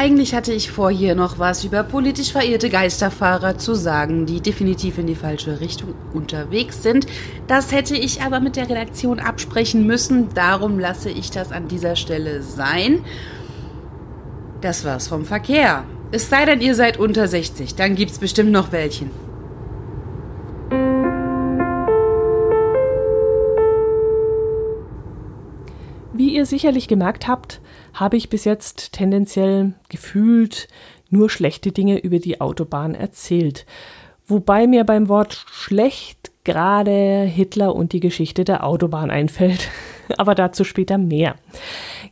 Eigentlich 0.00 0.32
hatte 0.32 0.52
ich 0.52 0.70
vor, 0.70 0.92
hier 0.92 1.16
noch 1.16 1.40
was 1.40 1.64
über 1.64 1.82
politisch 1.82 2.30
verehrte 2.30 2.70
Geisterfahrer 2.70 3.58
zu 3.58 3.74
sagen, 3.74 4.26
die 4.26 4.40
definitiv 4.40 4.96
in 4.96 5.08
die 5.08 5.16
falsche 5.16 5.58
Richtung 5.58 5.92
unterwegs 6.14 6.84
sind. 6.84 7.08
Das 7.48 7.72
hätte 7.72 7.96
ich 7.96 8.22
aber 8.22 8.38
mit 8.38 8.54
der 8.54 8.70
Redaktion 8.70 9.18
absprechen 9.18 9.88
müssen, 9.88 10.32
darum 10.34 10.78
lasse 10.78 11.11
ich 11.11 11.32
das 11.32 11.50
an 11.50 11.66
dieser 11.66 11.96
Stelle 11.96 12.44
sein. 12.44 13.04
Das 14.61 14.84
war's 14.84 15.08
vom 15.08 15.24
Verkehr. 15.24 15.84
Es 16.12 16.30
sei 16.30 16.44
denn, 16.44 16.61
ihr 16.61 16.76
seid 16.76 16.96
unter 17.00 17.26
60, 17.26 17.74
dann 17.74 17.96
gibt's 17.96 18.20
bestimmt 18.20 18.52
noch 18.52 18.70
welchen. 18.70 19.11
Ihr 26.38 26.46
sicherlich 26.46 26.88
gemerkt 26.88 27.29
habt, 27.29 27.61
habe 27.92 28.16
ich 28.16 28.31
bis 28.31 28.44
jetzt 28.44 28.92
tendenziell 28.92 29.74
gefühlt 29.88 30.68
nur 31.11 31.29
schlechte 31.29 31.72
Dinge 31.72 31.98
über 31.98 32.18
die 32.18 32.40
Autobahn 32.40 32.94
erzählt. 32.94 33.66
Wobei 34.27 34.66
mir 34.66 34.85
beim 34.85 35.09
Wort 35.09 35.44
schlecht 35.51 36.31
gerade 36.44 37.24
Hitler 37.24 37.74
und 37.74 37.92
die 37.92 38.01
Geschichte 38.01 38.44
der 38.44 38.64
Autobahn 38.64 39.11
einfällt. 39.11 39.68
Aber 40.16 40.35
dazu 40.35 40.64
später 40.64 40.96
mehr. 40.96 41.35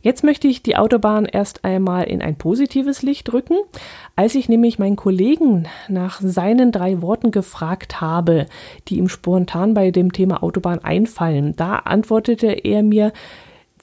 Jetzt 0.01 0.23
möchte 0.23 0.47
ich 0.47 0.61
die 0.61 0.75
Autobahn 0.75 1.25
erst 1.25 1.63
einmal 1.63 2.03
in 2.03 2.21
ein 2.21 2.37
positives 2.37 3.01
Licht 3.01 3.33
rücken. 3.33 3.57
Als 4.15 4.35
ich 4.35 4.49
nämlich 4.49 4.77
meinen 4.77 4.95
Kollegen 4.95 5.67
nach 5.87 6.21
seinen 6.21 6.71
drei 6.71 7.01
Worten 7.01 7.31
gefragt 7.31 7.99
habe, 7.99 8.45
die 8.87 8.97
ihm 8.97 9.09
spontan 9.09 9.73
bei 9.73 9.89
dem 9.89 10.13
Thema 10.13 10.43
Autobahn 10.43 10.79
einfallen, 10.83 11.55
da 11.55 11.77
antwortete 11.77 12.47
er 12.47 12.83
mir, 12.83 13.13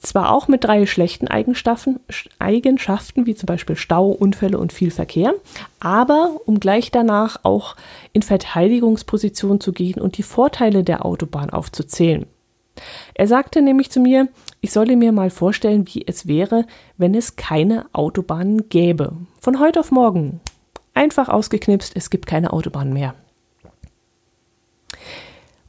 zwar 0.05 0.31
auch 0.31 0.47
mit 0.47 0.63
drei 0.63 0.85
schlechten 0.85 1.27
Eigenschaften, 1.27 1.99
Eigenschaften, 2.39 3.25
wie 3.25 3.35
zum 3.35 3.47
Beispiel 3.47 3.75
Stau, 3.75 4.09
Unfälle 4.09 4.57
und 4.57 4.73
viel 4.73 4.91
Verkehr, 4.91 5.33
aber 5.79 6.39
um 6.45 6.59
gleich 6.59 6.91
danach 6.91 7.39
auch 7.43 7.75
in 8.13 8.21
Verteidigungsposition 8.21 9.59
zu 9.59 9.71
gehen 9.71 10.01
und 10.01 10.17
die 10.17 10.23
Vorteile 10.23 10.83
der 10.83 11.05
Autobahn 11.05 11.49
aufzuzählen. 11.49 12.25
Er 13.13 13.27
sagte 13.27 13.61
nämlich 13.61 13.89
zu 13.89 13.99
mir, 13.99 14.27
ich 14.59 14.71
solle 14.71 14.95
mir 14.95 15.11
mal 15.11 15.29
vorstellen, 15.29 15.85
wie 15.87 16.05
es 16.05 16.27
wäre, 16.27 16.65
wenn 16.97 17.15
es 17.15 17.35
keine 17.35 17.85
Autobahnen 17.93 18.67
gäbe. 18.69 19.13
Von 19.39 19.59
heute 19.59 19.79
auf 19.79 19.91
morgen. 19.91 20.41
Einfach 20.93 21.29
ausgeknipst, 21.29 21.93
es 21.95 22.09
gibt 22.09 22.25
keine 22.25 22.51
Autobahn 22.51 22.91
mehr. 22.91 23.15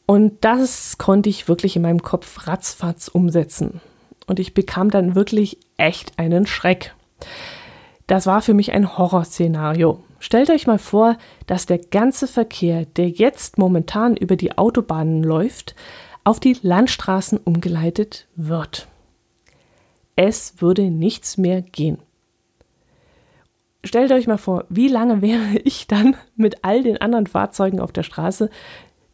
Und 0.06 0.44
das 0.44 0.98
konnte 0.98 1.28
ich 1.28 1.48
wirklich 1.48 1.76
in 1.76 1.82
meinem 1.82 2.02
Kopf 2.02 2.46
ratzfatz 2.46 3.08
umsetzen 3.08 3.80
und 4.26 4.38
ich 4.38 4.54
bekam 4.54 4.90
dann 4.90 5.14
wirklich 5.14 5.58
echt 5.76 6.18
einen 6.18 6.46
Schreck. 6.46 6.94
Das 8.06 8.26
war 8.26 8.40
für 8.40 8.54
mich 8.54 8.72
ein 8.72 8.96
Horrorszenario. 8.98 10.02
Stellt 10.18 10.50
euch 10.50 10.66
mal 10.66 10.78
vor, 10.78 11.16
dass 11.46 11.66
der 11.66 11.78
ganze 11.78 12.26
Verkehr, 12.26 12.86
der 12.86 13.08
jetzt 13.08 13.58
momentan 13.58 14.16
über 14.16 14.36
die 14.36 14.56
Autobahnen 14.56 15.22
läuft, 15.22 15.74
auf 16.24 16.40
die 16.40 16.56
Landstraßen 16.60 17.38
umgeleitet 17.38 18.26
wird. 18.34 18.88
Es 20.16 20.60
würde 20.60 20.90
nichts 20.90 21.36
mehr 21.36 21.62
gehen. 21.62 21.98
Stellt 23.84 24.10
euch 24.10 24.26
mal 24.26 24.38
vor, 24.38 24.64
wie 24.68 24.88
lange 24.88 25.22
wäre 25.22 25.58
ich 25.64 25.86
dann 25.86 26.16
mit 26.34 26.64
all 26.64 26.82
den 26.82 27.00
anderen 27.00 27.26
Fahrzeugen 27.26 27.80
auf 27.80 27.92
der 27.92 28.02
Straße, 28.02 28.50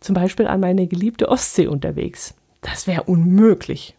zum 0.01 0.15
Beispiel 0.15 0.47
an 0.47 0.61
meine 0.61 0.87
geliebte 0.87 1.29
Ostsee 1.29 1.67
unterwegs. 1.67 2.35
Das 2.61 2.87
wäre 2.87 3.05
unmöglich. 3.05 3.95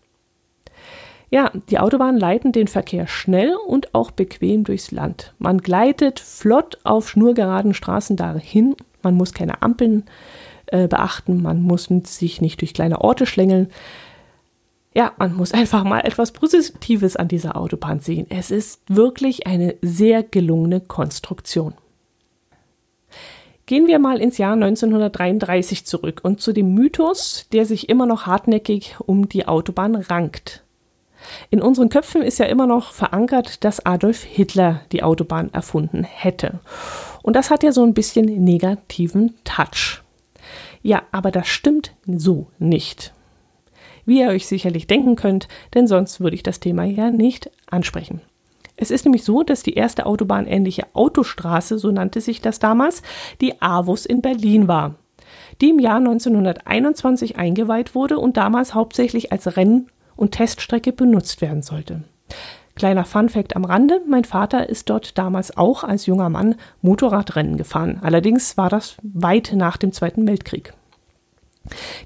Ja, 1.34 1.50
die 1.72 1.80
Autobahnen 1.80 2.20
leiten 2.20 2.52
den 2.52 2.68
Verkehr 2.68 3.08
schnell 3.08 3.56
und 3.56 3.96
auch 3.96 4.12
bequem 4.12 4.66
durchs 4.66 4.92
Land. 4.92 5.34
Man 5.40 5.58
gleitet 5.58 6.20
flott 6.20 6.78
auf 6.84 7.10
schnurgeraden 7.10 7.74
Straßen 7.74 8.16
dahin. 8.16 8.76
Man 9.02 9.16
muss 9.16 9.34
keine 9.34 9.64
Ampeln 9.64 10.04
äh, 10.68 10.88
beachten, 10.88 11.42
man 11.42 11.64
muss 11.64 11.90
sich 12.04 12.40
nicht 12.40 12.62
durch 12.62 12.76
kleine 12.76 13.02
Orte 13.02 13.26
schlängeln. 13.26 13.72
Ja, 14.94 15.14
man 15.18 15.36
muss 15.36 15.54
einfach 15.56 15.84
mal 15.84 16.02
etwas 16.02 16.34
Positives 16.34 17.16
an 17.16 17.30
dieser 17.30 17.58
Autobahn 17.58 18.00
sehen. 18.00 18.28
Es 18.30 18.52
ist 18.52 18.84
wirklich 18.88 19.48
eine 19.48 19.74
sehr 19.82 20.22
gelungene 20.22 20.82
Konstruktion. 20.82 21.74
Gehen 23.66 23.88
wir 23.88 23.98
mal 23.98 24.22
ins 24.22 24.38
Jahr 24.38 24.54
1933 24.54 25.84
zurück 25.84 26.20
und 26.22 26.42
zu 26.42 26.54
dem 26.54 26.76
Mythos, 26.76 27.48
der 27.52 27.66
sich 27.66 27.90
immer 27.90 28.06
noch 28.06 28.28
hartnäckig 28.28 28.98
um 29.04 29.28
die 29.28 29.48
Autobahn 29.48 29.96
rankt. 29.96 30.64
In 31.50 31.62
unseren 31.62 31.90
Köpfen 31.90 32.22
ist 32.22 32.40
ja 32.40 32.46
immer 32.46 32.68
noch 32.68 32.92
verankert, 32.92 33.64
dass 33.64 33.86
Adolf 33.86 34.24
Hitler 34.24 34.82
die 34.92 35.04
Autobahn 35.04 35.54
erfunden 35.54 36.04
hätte. 36.04 36.60
Und 37.22 37.36
das 37.36 37.50
hat 37.50 37.64
ja 37.64 37.72
so 37.72 37.84
ein 37.84 37.94
bisschen 37.94 38.26
negativen 38.44 39.36
Touch. 39.44 40.02
Ja, 40.82 41.04
aber 41.12 41.32
das 41.32 41.48
stimmt 41.48 41.94
so 42.06 42.48
nicht. 42.60 43.14
Wie 44.06 44.20
ihr 44.20 44.28
euch 44.28 44.48
sicherlich 44.48 44.88
denken 44.88 45.16
könnt, 45.16 45.48
denn 45.74 45.88
sonst 45.88 46.20
würde 46.20 46.36
ich 46.36 46.44
das 46.44 46.60
Thema 46.60 46.84
ja 46.84 47.10
nicht 47.10 47.50
ansprechen. 47.70 48.22
Es 48.76 48.92
ist 48.92 49.06
nämlich 49.06 49.24
so, 49.24 49.44
dass 49.44 49.64
die 49.64 49.76
erste 49.76 50.06
autobahnähnliche 50.06 50.88
Autostraße, 50.94 51.78
so 51.78 51.92
nannte 51.92 52.22
sich 52.22 52.42
das 52.42 52.60
damals, 52.60 53.02
die 53.40 53.62
AWUS 53.62 54.06
in 54.06 54.22
Berlin 54.22 54.68
war, 54.68 54.96
die 55.62 55.70
im 55.70 55.80
Jahr 55.80 55.98
1921 55.98 57.38
eingeweiht 57.38 57.96
wurde 57.96 58.18
und 58.18 58.36
damals 58.36 58.74
hauptsächlich 58.74 59.32
als 59.32 59.56
Renn- 59.56 59.88
und 60.16 60.32
Teststrecke 60.32 60.92
benutzt 60.94 61.42
werden 61.42 61.62
sollte. 61.62 62.04
Kleiner 62.76 63.06
Funfact 63.06 63.56
am 63.56 63.66
Rande, 63.66 64.02
mein 64.08 64.24
Vater 64.24 64.68
ist 64.68 64.90
dort 64.90 65.18
damals 65.18 65.56
auch 65.56 65.84
als 65.84 66.08
junger 66.08 66.30
Mann 66.30 66.56
Motorradrennen 66.82 67.56
gefahren. 67.56 68.00
Allerdings 68.02 68.58
war 68.58 68.70
das 68.70 68.98
weit 69.04 69.54
nach 69.56 69.78
dem 69.78 69.92
Zweiten 69.92 70.28
Weltkrieg. 70.28 70.74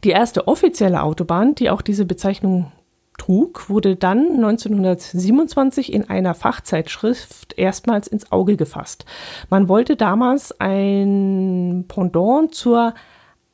Die 0.03 0.09
erste 0.09 0.47
offizielle 0.47 1.01
Autobahn, 1.01 1.55
die 1.55 1.69
auch 1.69 1.81
diese 1.81 2.05
Bezeichnung 2.05 2.71
trug, 3.17 3.69
wurde 3.69 3.95
dann 3.95 4.33
1927 4.35 5.91
in 5.91 6.09
einer 6.09 6.35
Fachzeitschrift 6.35 7.57
erstmals 7.57 8.07
ins 8.07 8.31
Auge 8.31 8.57
gefasst. 8.57 9.05
Man 9.49 9.69
wollte 9.69 9.95
damals 9.95 10.59
ein 10.59 11.85
Pendant 11.87 12.53
zur 12.53 12.93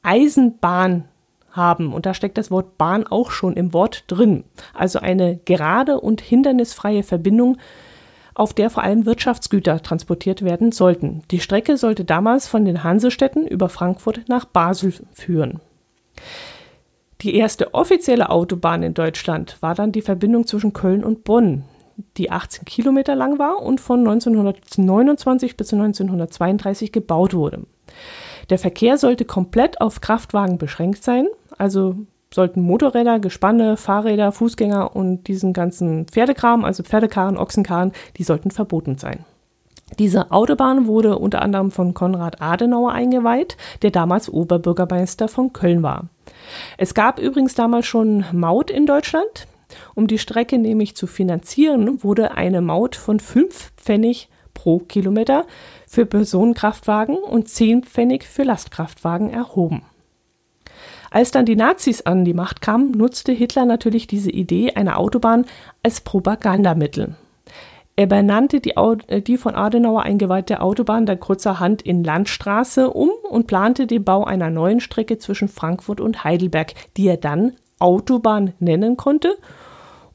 Eisenbahn 0.02 1.06
haben. 1.54 1.94
Und 1.94 2.06
da 2.06 2.14
steckt 2.14 2.38
das 2.38 2.52
Wort 2.52 2.78
Bahn 2.78 3.08
auch 3.08 3.32
schon 3.32 3.54
im 3.54 3.74
Wort 3.74 4.04
drin. 4.08 4.44
Also 4.74 5.00
eine 5.00 5.40
gerade 5.46 6.00
und 6.00 6.22
hindernisfreie 6.22 7.04
Verbindung, 7.04 7.58
auf 8.36 8.54
der 8.54 8.70
vor 8.70 8.84
allem 8.84 9.06
Wirtschaftsgüter 9.06 9.82
transportiert 9.82 10.44
werden 10.44 10.72
sollten. 10.72 11.22
Die 11.32 11.40
Strecke 11.40 11.78
sollte 11.78 12.04
damals 12.04 12.48
von 12.48 12.66
den 12.66 12.84
Hansestädten 12.84 13.48
über 13.48 13.70
Frankfurt 13.70 14.22
nach 14.28 14.46
Basel 14.46 14.94
führen. 15.12 15.62
Die 17.22 17.36
erste 17.36 17.74
offizielle 17.74 18.30
Autobahn 18.30 18.84
in 18.84 18.94
Deutschland 18.94 19.58
war 19.62 19.76
dann 19.76 19.92
die 19.92 20.02
Verbindung 20.02 20.46
zwischen 20.46 20.74
Köln 20.74 21.04
und 21.04 21.24
Bonn, 21.24 21.64
die 22.18 22.32
18 22.32 22.66
Kilometer 22.66 23.16
lang 23.16 23.40
war 23.40 23.62
und 23.62 23.80
von 23.80 24.00
1929 24.00 25.56
bis 25.56 25.72
1932 25.72 26.92
gebaut 26.92 27.34
wurde. 27.34 27.62
Der 28.50 28.60
Verkehr 28.60 28.98
sollte 28.98 29.24
komplett 29.24 29.80
auf 29.80 30.02
Kraftwagen 30.02 30.58
beschränkt 30.58 31.04
sein, 31.04 31.28
also 31.64 31.96
sollten 32.34 32.62
Motorräder, 32.62 33.20
Gespanne, 33.20 33.78
Fahrräder, 33.78 34.34
Fußgänger 34.34 34.96
und 34.96 35.28
diesen 35.28 35.54
ganzen 35.54 36.08
Pferdekram, 36.08 36.66
also 36.66 36.84
Pferdekarren, 36.84 37.38
Ochsenkarren, 37.38 37.94
die 38.18 38.24
sollten 38.24 38.52
verboten 38.52 38.98
sein. 38.98 39.24
Diese 39.98 40.32
Autobahn 40.32 40.88
wurde 40.88 41.18
unter 41.18 41.42
anderem 41.42 41.72
von 41.72 41.94
Konrad 41.94 42.42
Adenauer 42.42 42.92
eingeweiht, 42.92 43.56
der 43.82 43.92
damals 43.92 44.30
Oberbürgermeister 44.30 45.30
von 45.30 45.54
Köln 45.54 45.84
war. 45.84 46.10
Es 46.78 46.94
gab 46.94 47.18
übrigens 47.18 47.56
damals 47.56 47.86
schon 47.86 48.26
Maut 48.34 48.70
in 48.70 48.86
Deutschland. 48.86 49.48
Um 49.96 50.08
die 50.08 50.18
Strecke 50.18 50.58
nämlich 50.58 50.98
zu 50.98 51.08
finanzieren, 51.08 52.04
wurde 52.04 52.32
eine 52.32 52.60
Maut 52.62 52.98
von 52.98 53.22
5 53.22 53.72
Pfennig 53.78 54.30
pro 54.54 54.80
Kilometer 54.80 55.46
für 55.88 56.06
Personenkraftwagen 56.06 57.16
und 57.16 57.48
10 57.48 57.84
Pfennig 57.84 58.26
für 58.26 58.44
Lastkraftwagen 58.44 59.30
erhoben. 59.30 59.84
Als 61.14 61.30
dann 61.30 61.46
die 61.46 61.56
Nazis 61.56 62.02
an 62.02 62.26
die 62.26 62.34
Macht 62.34 62.62
kamen, 62.62 62.90
nutzte 62.90 63.34
Hitler 63.34 63.66
natürlich 63.66 64.08
diese 64.08 64.32
Idee 64.32 64.74
einer 64.74 64.98
Autobahn 64.98 65.46
als 65.84 66.02
Propagandamittel. 66.02 67.16
Er 67.96 68.08
benannte 68.08 68.60
die, 68.60 68.72
äh, 68.72 69.22
die, 69.22 69.38
von 69.38 69.54
Adenauer 69.54 70.02
eingeweihte 70.02 70.60
Autobahn 70.60 71.06
dann 71.06 71.20
kurzerhand 71.20 71.84
in 71.84 72.04
Landstraße 72.04 72.90
um 72.90 73.12
und 73.30 73.46
plante 73.46 73.86
den 73.86 74.04
Bau 74.04 74.24
einer 74.24 74.50
neuen 74.50 74.80
Strecke 74.80 75.20
zwischen 75.20 75.50
Frankfurt 75.50 76.02
und 76.02 76.24
Heidelberg, 76.24 76.74
die 76.98 77.08
er 77.08 77.18
dann 77.18 77.54
Autobahn 77.78 78.54
nennen 78.60 78.98
konnte 78.98 79.38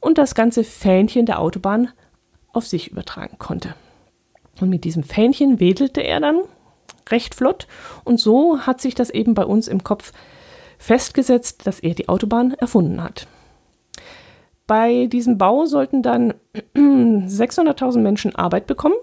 und 0.01 0.17
das 0.17 0.35
ganze 0.35 0.65
Fähnchen 0.65 1.25
der 1.25 1.39
Autobahn 1.39 1.87
auf 2.51 2.67
sich 2.67 2.91
übertragen 2.91 3.37
konnte. 3.39 3.73
Und 4.59 4.69
mit 4.69 4.83
diesem 4.83 5.03
Fähnchen 5.03 5.61
wedelte 5.61 6.01
er 6.01 6.19
dann 6.19 6.41
recht 7.09 7.35
flott 7.35 7.67
und 8.03 8.19
so 8.19 8.59
hat 8.59 8.81
sich 8.81 8.95
das 8.95 9.09
eben 9.09 9.33
bei 9.33 9.45
uns 9.45 9.69
im 9.69 9.85
Kopf 9.85 10.11
festgesetzt, 10.79 11.67
dass 11.67 11.79
er 11.79 11.93
die 11.93 12.09
Autobahn 12.09 12.53
erfunden 12.53 13.03
hat. 13.03 13.27
Bei 14.65 15.05
diesem 15.07 15.37
Bau 15.37 15.65
sollten 15.65 16.01
dann 16.01 16.33
600.000 16.75 17.99
Menschen 17.99 18.35
Arbeit 18.35 18.65
bekommen. 18.65 18.95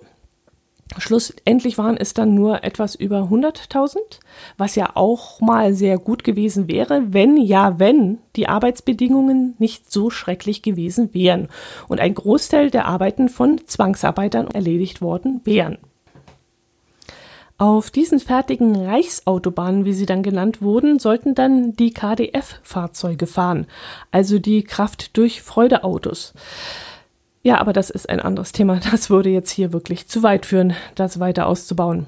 Schlussendlich 0.98 1.76
waren 1.76 1.96
es 1.96 2.14
dann 2.14 2.34
nur 2.34 2.62
etwas 2.62 2.94
über 2.94 3.22
100.000, 3.22 3.98
was 4.56 4.76
ja 4.76 4.90
auch 4.94 5.40
mal 5.40 5.74
sehr 5.74 5.98
gut 5.98 6.22
gewesen 6.24 6.68
wäre, 6.68 7.12
wenn 7.12 7.36
ja, 7.36 7.78
wenn 7.78 8.18
die 8.36 8.48
Arbeitsbedingungen 8.48 9.56
nicht 9.58 9.92
so 9.92 10.10
schrecklich 10.10 10.62
gewesen 10.62 11.12
wären 11.12 11.48
und 11.88 12.00
ein 12.00 12.14
Großteil 12.14 12.70
der 12.70 12.86
Arbeiten 12.86 13.28
von 13.28 13.60
Zwangsarbeitern 13.66 14.46
erledigt 14.46 15.02
worden 15.02 15.40
wären. 15.44 15.78
Auf 17.58 17.90
diesen 17.90 18.20
fertigen 18.20 18.76
Reichsautobahnen, 18.76 19.86
wie 19.86 19.94
sie 19.94 20.04
dann 20.04 20.22
genannt 20.22 20.60
wurden, 20.60 20.98
sollten 20.98 21.34
dann 21.34 21.74
die 21.74 21.90
KDF-Fahrzeuge 21.90 23.26
fahren, 23.26 23.66
also 24.10 24.38
die 24.38 24.62
Kraft 24.62 25.16
durch 25.16 25.40
Freudeautos. 25.40 26.34
Ja, 27.42 27.58
aber 27.58 27.72
das 27.72 27.88
ist 27.88 28.10
ein 28.10 28.20
anderes 28.20 28.52
Thema. 28.52 28.80
Das 28.90 29.08
würde 29.08 29.30
jetzt 29.30 29.50
hier 29.50 29.72
wirklich 29.72 30.06
zu 30.06 30.22
weit 30.22 30.44
führen, 30.44 30.74
das 30.96 31.18
weiter 31.18 31.46
auszubauen. 31.46 32.06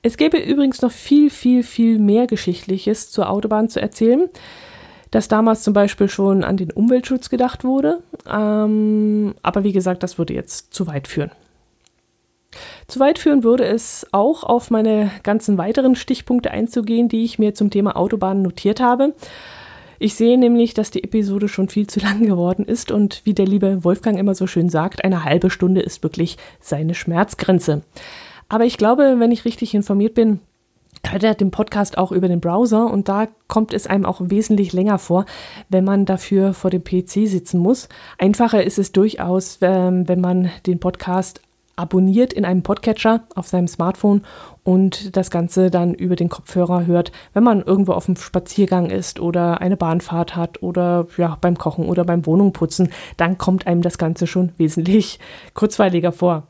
Es 0.00 0.16
gäbe 0.16 0.38
übrigens 0.38 0.80
noch 0.80 0.92
viel, 0.92 1.28
viel, 1.28 1.62
viel 1.62 1.98
mehr 1.98 2.26
Geschichtliches 2.26 3.10
zur 3.10 3.28
Autobahn 3.28 3.68
zu 3.68 3.80
erzählen, 3.80 4.28
dass 5.10 5.28
damals 5.28 5.62
zum 5.62 5.74
Beispiel 5.74 6.08
schon 6.08 6.42
an 6.42 6.56
den 6.56 6.72
Umweltschutz 6.72 7.28
gedacht 7.28 7.64
wurde. 7.64 8.02
Ähm, 8.26 9.34
aber 9.42 9.62
wie 9.62 9.72
gesagt, 9.72 10.02
das 10.02 10.16
würde 10.16 10.32
jetzt 10.32 10.72
zu 10.72 10.86
weit 10.86 11.06
führen. 11.06 11.30
Zu 12.88 13.00
weit 13.00 13.18
führen 13.18 13.44
würde 13.44 13.64
es 13.64 14.06
auch, 14.12 14.44
auf 14.44 14.70
meine 14.70 15.10
ganzen 15.22 15.58
weiteren 15.58 15.96
Stichpunkte 15.96 16.50
einzugehen, 16.50 17.08
die 17.08 17.24
ich 17.24 17.38
mir 17.38 17.54
zum 17.54 17.70
Thema 17.70 17.96
Autobahnen 17.96 18.42
notiert 18.42 18.80
habe. 18.80 19.14
Ich 19.98 20.16
sehe 20.16 20.36
nämlich, 20.36 20.74
dass 20.74 20.90
die 20.90 21.04
Episode 21.04 21.48
schon 21.48 21.68
viel 21.68 21.86
zu 21.86 22.00
lang 22.04 22.26
geworden 22.26 22.64
ist 22.64 22.90
und 22.90 23.22
wie 23.24 23.34
der 23.34 23.46
liebe 23.46 23.84
Wolfgang 23.84 24.18
immer 24.18 24.34
so 24.34 24.46
schön 24.46 24.68
sagt, 24.68 25.04
eine 25.04 25.24
halbe 25.24 25.48
Stunde 25.48 25.80
ist 25.80 26.02
wirklich 26.02 26.38
seine 26.60 26.94
Schmerzgrenze. 26.94 27.82
Aber 28.48 28.64
ich 28.64 28.76
glaube, 28.76 29.16
wenn 29.18 29.30
ich 29.30 29.44
richtig 29.44 29.74
informiert 29.74 30.14
bin, 30.14 30.40
hört 31.08 31.22
er 31.22 31.34
den 31.34 31.50
Podcast 31.50 31.98
auch 31.98 32.12
über 32.12 32.28
den 32.28 32.40
Browser 32.40 32.90
und 32.90 33.08
da 33.08 33.28
kommt 33.48 33.72
es 33.72 33.86
einem 33.86 34.04
auch 34.04 34.20
wesentlich 34.20 34.72
länger 34.72 34.98
vor, 34.98 35.24
wenn 35.68 35.84
man 35.84 36.04
dafür 36.04 36.52
vor 36.52 36.70
dem 36.70 36.84
PC 36.84 37.28
sitzen 37.28 37.58
muss. 37.58 37.88
Einfacher 38.18 38.62
ist 38.64 38.78
es 38.78 38.92
durchaus, 38.92 39.58
ähm, 39.62 40.08
wenn 40.08 40.20
man 40.20 40.50
den 40.66 40.80
Podcast 40.80 41.40
abonniert 41.76 42.32
in 42.32 42.44
einem 42.44 42.62
Podcatcher 42.62 43.24
auf 43.34 43.48
seinem 43.48 43.68
Smartphone 43.68 44.22
und 44.62 45.16
das 45.16 45.30
Ganze 45.30 45.70
dann 45.70 45.94
über 45.94 46.16
den 46.16 46.28
Kopfhörer 46.28 46.86
hört, 46.86 47.12
wenn 47.32 47.44
man 47.44 47.62
irgendwo 47.62 47.92
auf 47.92 48.06
dem 48.06 48.16
Spaziergang 48.16 48.90
ist 48.90 49.20
oder 49.20 49.60
eine 49.60 49.76
Bahnfahrt 49.76 50.36
hat 50.36 50.62
oder 50.62 51.06
ja, 51.16 51.38
beim 51.40 51.56
Kochen 51.56 51.86
oder 51.86 52.04
beim 52.04 52.26
Wohnungputzen, 52.26 52.90
dann 53.16 53.38
kommt 53.38 53.66
einem 53.66 53.82
das 53.82 53.98
Ganze 53.98 54.26
schon 54.26 54.52
wesentlich 54.58 55.18
kurzweiliger 55.54 56.12
vor. 56.12 56.44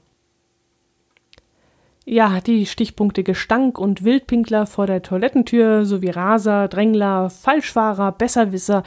Ja, 2.04 2.40
die 2.40 2.66
Stichpunkte 2.66 3.22
Gestank 3.22 3.78
und 3.78 4.02
Wildpinkler 4.02 4.66
vor 4.66 4.88
der 4.88 5.02
Toilettentür 5.02 5.86
sowie 5.86 6.10
Raser, 6.10 6.66
Drängler, 6.66 7.30
Falschfahrer, 7.30 8.10
Besserwisser, 8.10 8.82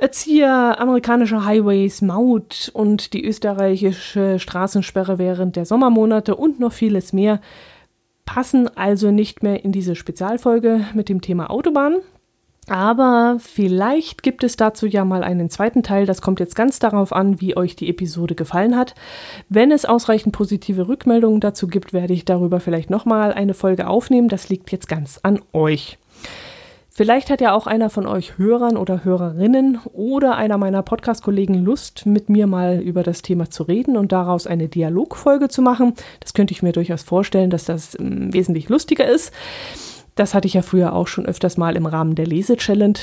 Erzieher, 0.00 0.78
amerikanische 0.78 1.44
Highways, 1.44 2.02
Maut 2.02 2.70
und 2.74 3.14
die 3.14 3.24
österreichische 3.24 4.38
Straßensperre 4.38 5.18
während 5.18 5.56
der 5.56 5.64
Sommermonate 5.64 6.36
und 6.36 6.60
noch 6.60 6.72
vieles 6.72 7.12
mehr 7.12 7.40
passen 8.26 8.68
also 8.76 9.10
nicht 9.10 9.42
mehr 9.42 9.64
in 9.64 9.72
diese 9.72 9.94
Spezialfolge 9.94 10.84
mit 10.92 11.08
dem 11.08 11.22
Thema 11.22 11.50
Autobahn. 11.50 11.96
Aber 12.68 13.36
vielleicht 13.38 14.24
gibt 14.24 14.42
es 14.42 14.56
dazu 14.56 14.86
ja 14.86 15.04
mal 15.04 15.22
einen 15.22 15.50
zweiten 15.50 15.84
Teil. 15.84 16.04
Das 16.04 16.20
kommt 16.20 16.40
jetzt 16.40 16.56
ganz 16.56 16.80
darauf 16.80 17.12
an, 17.12 17.40
wie 17.40 17.56
euch 17.56 17.76
die 17.76 17.88
Episode 17.88 18.34
gefallen 18.34 18.76
hat. 18.76 18.96
Wenn 19.48 19.70
es 19.70 19.84
ausreichend 19.84 20.34
positive 20.34 20.88
Rückmeldungen 20.88 21.40
dazu 21.40 21.68
gibt, 21.68 21.92
werde 21.92 22.12
ich 22.12 22.24
darüber 22.24 22.58
vielleicht 22.58 22.90
nochmal 22.90 23.32
eine 23.32 23.54
Folge 23.54 23.86
aufnehmen. 23.86 24.28
Das 24.28 24.48
liegt 24.48 24.72
jetzt 24.72 24.88
ganz 24.88 25.20
an 25.22 25.40
euch. 25.52 25.96
Vielleicht 26.96 27.28
hat 27.28 27.42
ja 27.42 27.52
auch 27.52 27.66
einer 27.66 27.90
von 27.90 28.06
euch 28.06 28.38
Hörern 28.38 28.78
oder 28.78 29.04
Hörerinnen 29.04 29.80
oder 29.92 30.36
einer 30.36 30.56
meiner 30.56 30.82
Podcast-Kollegen 30.82 31.62
Lust, 31.62 32.06
mit 32.06 32.30
mir 32.30 32.46
mal 32.46 32.80
über 32.80 33.02
das 33.02 33.20
Thema 33.20 33.50
zu 33.50 33.64
reden 33.64 33.98
und 33.98 34.12
daraus 34.12 34.46
eine 34.46 34.68
Dialogfolge 34.68 35.48
zu 35.50 35.60
machen. 35.60 35.92
Das 36.20 36.32
könnte 36.32 36.52
ich 36.52 36.62
mir 36.62 36.72
durchaus 36.72 37.02
vorstellen, 37.02 37.50
dass 37.50 37.66
das 37.66 37.98
ähm, 38.00 38.32
wesentlich 38.32 38.70
lustiger 38.70 39.06
ist. 39.06 39.30
Das 40.14 40.32
hatte 40.32 40.46
ich 40.46 40.54
ja 40.54 40.62
früher 40.62 40.94
auch 40.94 41.06
schon 41.06 41.26
öfters 41.26 41.58
mal 41.58 41.76
im 41.76 41.84
Rahmen 41.84 42.14
der 42.14 42.26
Lese-Challenge. 42.26 42.98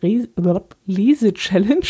Lese-Challenge 0.00 1.86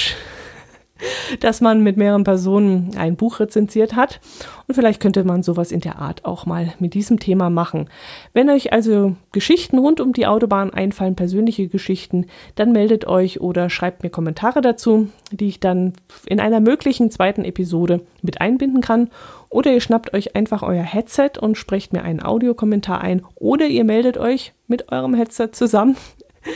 dass 1.41 1.61
man 1.61 1.83
mit 1.83 1.97
mehreren 1.97 2.25
Personen 2.25 2.91
ein 2.97 3.17
Buch 3.17 3.41
rezensiert 3.41 3.95
hat. 3.95 4.21
Und 4.67 4.75
vielleicht 4.75 5.01
könnte 5.01 5.25
man 5.25 5.43
sowas 5.43 5.71
in 5.71 5.81
der 5.81 5.99
Art 5.99 6.25
auch 6.25 6.47
mal 6.47 6.73
mit 6.79 6.95
diesem 6.95 7.19
Thema 7.19 7.51
machen. 7.51 7.89
Wenn 8.33 8.51
euch 8.51 8.73
also 8.73 9.15
Geschichten 9.33 9.79
rund 9.79 10.01
um 10.01 10.13
die 10.13 10.27
Autobahn 10.27 10.73
einfallen, 10.73 11.15
persönliche 11.15 11.69
Geschichten, 11.69 12.27
dann 12.55 12.73
meldet 12.73 13.07
euch 13.07 13.41
oder 13.41 13.71
schreibt 13.71 14.03
mir 14.03 14.11
Kommentare 14.11 14.61
dazu, 14.61 15.09
die 15.31 15.49
ich 15.49 15.61
dann 15.61 15.93
in 16.27 16.41
einer 16.41 16.61
möglichen 16.61 17.11
zweiten 17.11 17.45
Episode 17.45 18.01
mit 18.23 18.41
einbinden 18.41 18.81
kann. 18.81 19.11
Oder 19.49 19.73
ihr 19.73 19.81
schnappt 19.81 20.13
euch 20.15 20.35
einfach 20.35 20.63
euer 20.63 20.83
Headset 20.83 21.33
und 21.41 21.57
sprecht 21.57 21.93
mir 21.93 22.03
einen 22.03 22.23
Audiokommentar 22.23 23.01
ein. 23.01 23.23
Oder 23.37 23.67
ihr 23.67 23.85
meldet 23.85 24.19
euch 24.19 24.53
mit 24.67 24.91
eurem 24.91 25.15
Headset 25.15 25.51
zusammen, 25.53 25.97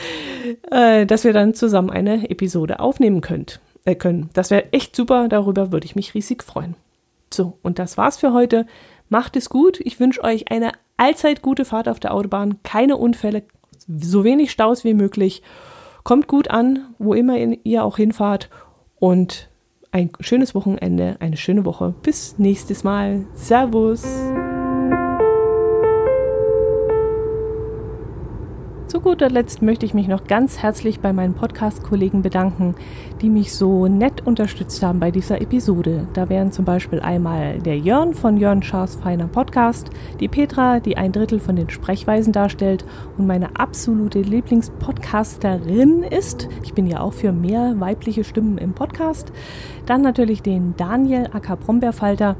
äh, 0.70 1.06
dass 1.06 1.24
wir 1.24 1.32
dann 1.32 1.54
zusammen 1.54 1.90
eine 1.90 2.28
Episode 2.28 2.80
aufnehmen 2.80 3.20
könnt. 3.20 3.60
Äh, 3.84 3.94
können. 3.94 4.30
Das 4.32 4.50
wäre 4.50 4.72
echt 4.72 4.94
super, 4.94 5.28
darüber 5.28 5.72
würde 5.72 5.86
ich 5.86 5.96
mich 5.96 6.14
riesig 6.14 6.42
freuen. 6.42 6.74
So, 7.32 7.58
und 7.62 7.78
das 7.78 7.96
war's 7.96 8.16
für 8.16 8.32
heute. 8.32 8.66
Macht 9.08 9.36
es 9.36 9.48
gut. 9.48 9.80
Ich 9.80 9.98
wünsche 10.00 10.22
euch 10.22 10.50
eine 10.50 10.72
allzeit 10.96 11.42
gute 11.42 11.64
Fahrt 11.64 11.88
auf 11.88 12.00
der 12.00 12.14
Autobahn, 12.14 12.62
keine 12.62 12.96
Unfälle, 12.96 13.42
so 13.86 14.24
wenig 14.24 14.50
Staus 14.50 14.84
wie 14.84 14.94
möglich. 14.94 15.42
Kommt 16.04 16.28
gut 16.28 16.50
an, 16.50 16.94
wo 16.98 17.14
immer 17.14 17.36
ihr 17.36 17.84
auch 17.84 17.96
hinfahrt 17.96 18.50
und 18.98 19.48
ein 19.92 20.10
schönes 20.20 20.54
Wochenende, 20.54 21.16
eine 21.20 21.36
schöne 21.36 21.64
Woche. 21.64 21.94
Bis 22.02 22.38
nächstes 22.38 22.84
Mal. 22.84 23.26
Servus. 23.34 24.04
Zu 28.90 29.00
guter 29.00 29.30
Letzt 29.30 29.62
möchte 29.62 29.86
ich 29.86 29.94
mich 29.94 30.08
noch 30.08 30.24
ganz 30.24 30.58
herzlich 30.58 30.98
bei 30.98 31.12
meinen 31.12 31.34
Podcast-Kollegen 31.34 32.22
bedanken, 32.22 32.74
die 33.22 33.30
mich 33.30 33.54
so 33.54 33.86
nett 33.86 34.26
unterstützt 34.26 34.82
haben 34.82 34.98
bei 34.98 35.12
dieser 35.12 35.40
Episode. 35.40 36.08
Da 36.12 36.28
wären 36.28 36.50
zum 36.50 36.64
Beispiel 36.64 36.98
einmal 36.98 37.60
der 37.60 37.78
Jörn 37.78 38.14
von 38.14 38.36
Jörn 38.36 38.64
Schaas 38.64 38.96
Feiner 38.96 39.28
Podcast, 39.28 39.90
die 40.18 40.26
Petra, 40.26 40.80
die 40.80 40.96
ein 40.96 41.12
Drittel 41.12 41.38
von 41.38 41.54
den 41.54 41.70
Sprechweisen 41.70 42.32
darstellt 42.32 42.84
und 43.16 43.28
meine 43.28 43.54
absolute 43.54 44.22
Lieblingspodcasterin 44.22 46.02
ist. 46.02 46.48
Ich 46.64 46.74
bin 46.74 46.88
ja 46.88 46.98
auch 46.98 47.12
für 47.12 47.30
mehr 47.30 47.78
weibliche 47.78 48.24
Stimmen 48.24 48.58
im 48.58 48.72
Podcast. 48.72 49.30
Dann 49.86 50.02
natürlich 50.02 50.42
den 50.42 50.74
Daniel 50.76 51.28
Acker 51.32 51.54
Brombeerfalter 51.54 52.34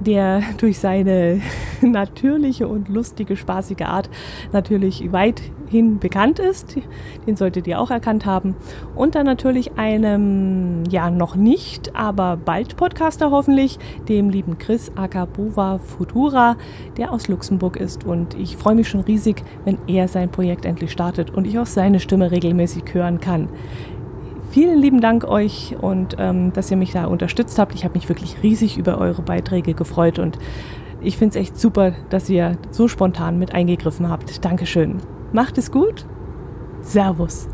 der 0.00 0.42
durch 0.58 0.78
seine 0.78 1.40
natürliche 1.82 2.66
und 2.66 2.88
lustige, 2.88 3.36
spaßige 3.36 3.82
Art 3.82 4.10
natürlich 4.52 5.12
weithin 5.12 5.98
bekannt 5.98 6.38
ist. 6.38 6.76
Den 7.26 7.36
solltet 7.36 7.66
ihr 7.66 7.80
auch 7.80 7.90
erkannt 7.90 8.26
haben. 8.26 8.56
Und 8.94 9.14
dann 9.14 9.26
natürlich 9.26 9.78
einem, 9.78 10.84
ja, 10.90 11.10
noch 11.10 11.36
nicht, 11.36 11.94
aber 11.94 12.36
bald 12.36 12.76
Podcaster 12.76 13.30
hoffentlich, 13.30 13.78
dem 14.08 14.30
lieben 14.30 14.58
Chris 14.58 14.90
Akabova 14.96 15.78
Futura, 15.78 16.56
der 16.96 17.12
aus 17.12 17.28
Luxemburg 17.28 17.76
ist. 17.76 18.04
Und 18.04 18.34
ich 18.34 18.56
freue 18.56 18.74
mich 18.74 18.88
schon 18.88 19.00
riesig, 19.00 19.42
wenn 19.64 19.78
er 19.86 20.08
sein 20.08 20.30
Projekt 20.30 20.64
endlich 20.64 20.92
startet 20.92 21.30
und 21.30 21.46
ich 21.46 21.58
auch 21.58 21.66
seine 21.66 22.00
Stimme 22.00 22.30
regelmäßig 22.30 22.84
hören 22.92 23.20
kann. 23.20 23.48
Vielen 24.50 24.80
lieben 24.80 25.00
Dank 25.00 25.24
euch 25.24 25.76
und 25.80 26.16
ähm, 26.18 26.52
dass 26.52 26.72
ihr 26.72 26.76
mich 26.76 26.90
da 26.90 27.04
unterstützt 27.04 27.56
habt. 27.60 27.72
Ich 27.72 27.84
habe 27.84 27.94
mich 27.94 28.08
wirklich 28.08 28.42
riesig 28.42 28.78
über 28.78 28.98
eure 28.98 29.22
Beiträge 29.22 29.74
gefreut 29.74 30.18
und 30.18 30.38
ich 31.00 31.16
finde 31.16 31.38
es 31.38 31.42
echt 31.42 31.56
super, 31.56 31.92
dass 32.10 32.28
ihr 32.28 32.58
so 32.72 32.88
spontan 32.88 33.38
mit 33.38 33.54
eingegriffen 33.54 34.08
habt. 34.08 34.44
Dankeschön. 34.44 34.98
Macht 35.32 35.56
es 35.56 35.70
gut. 35.70 36.04
Servus. 36.82 37.48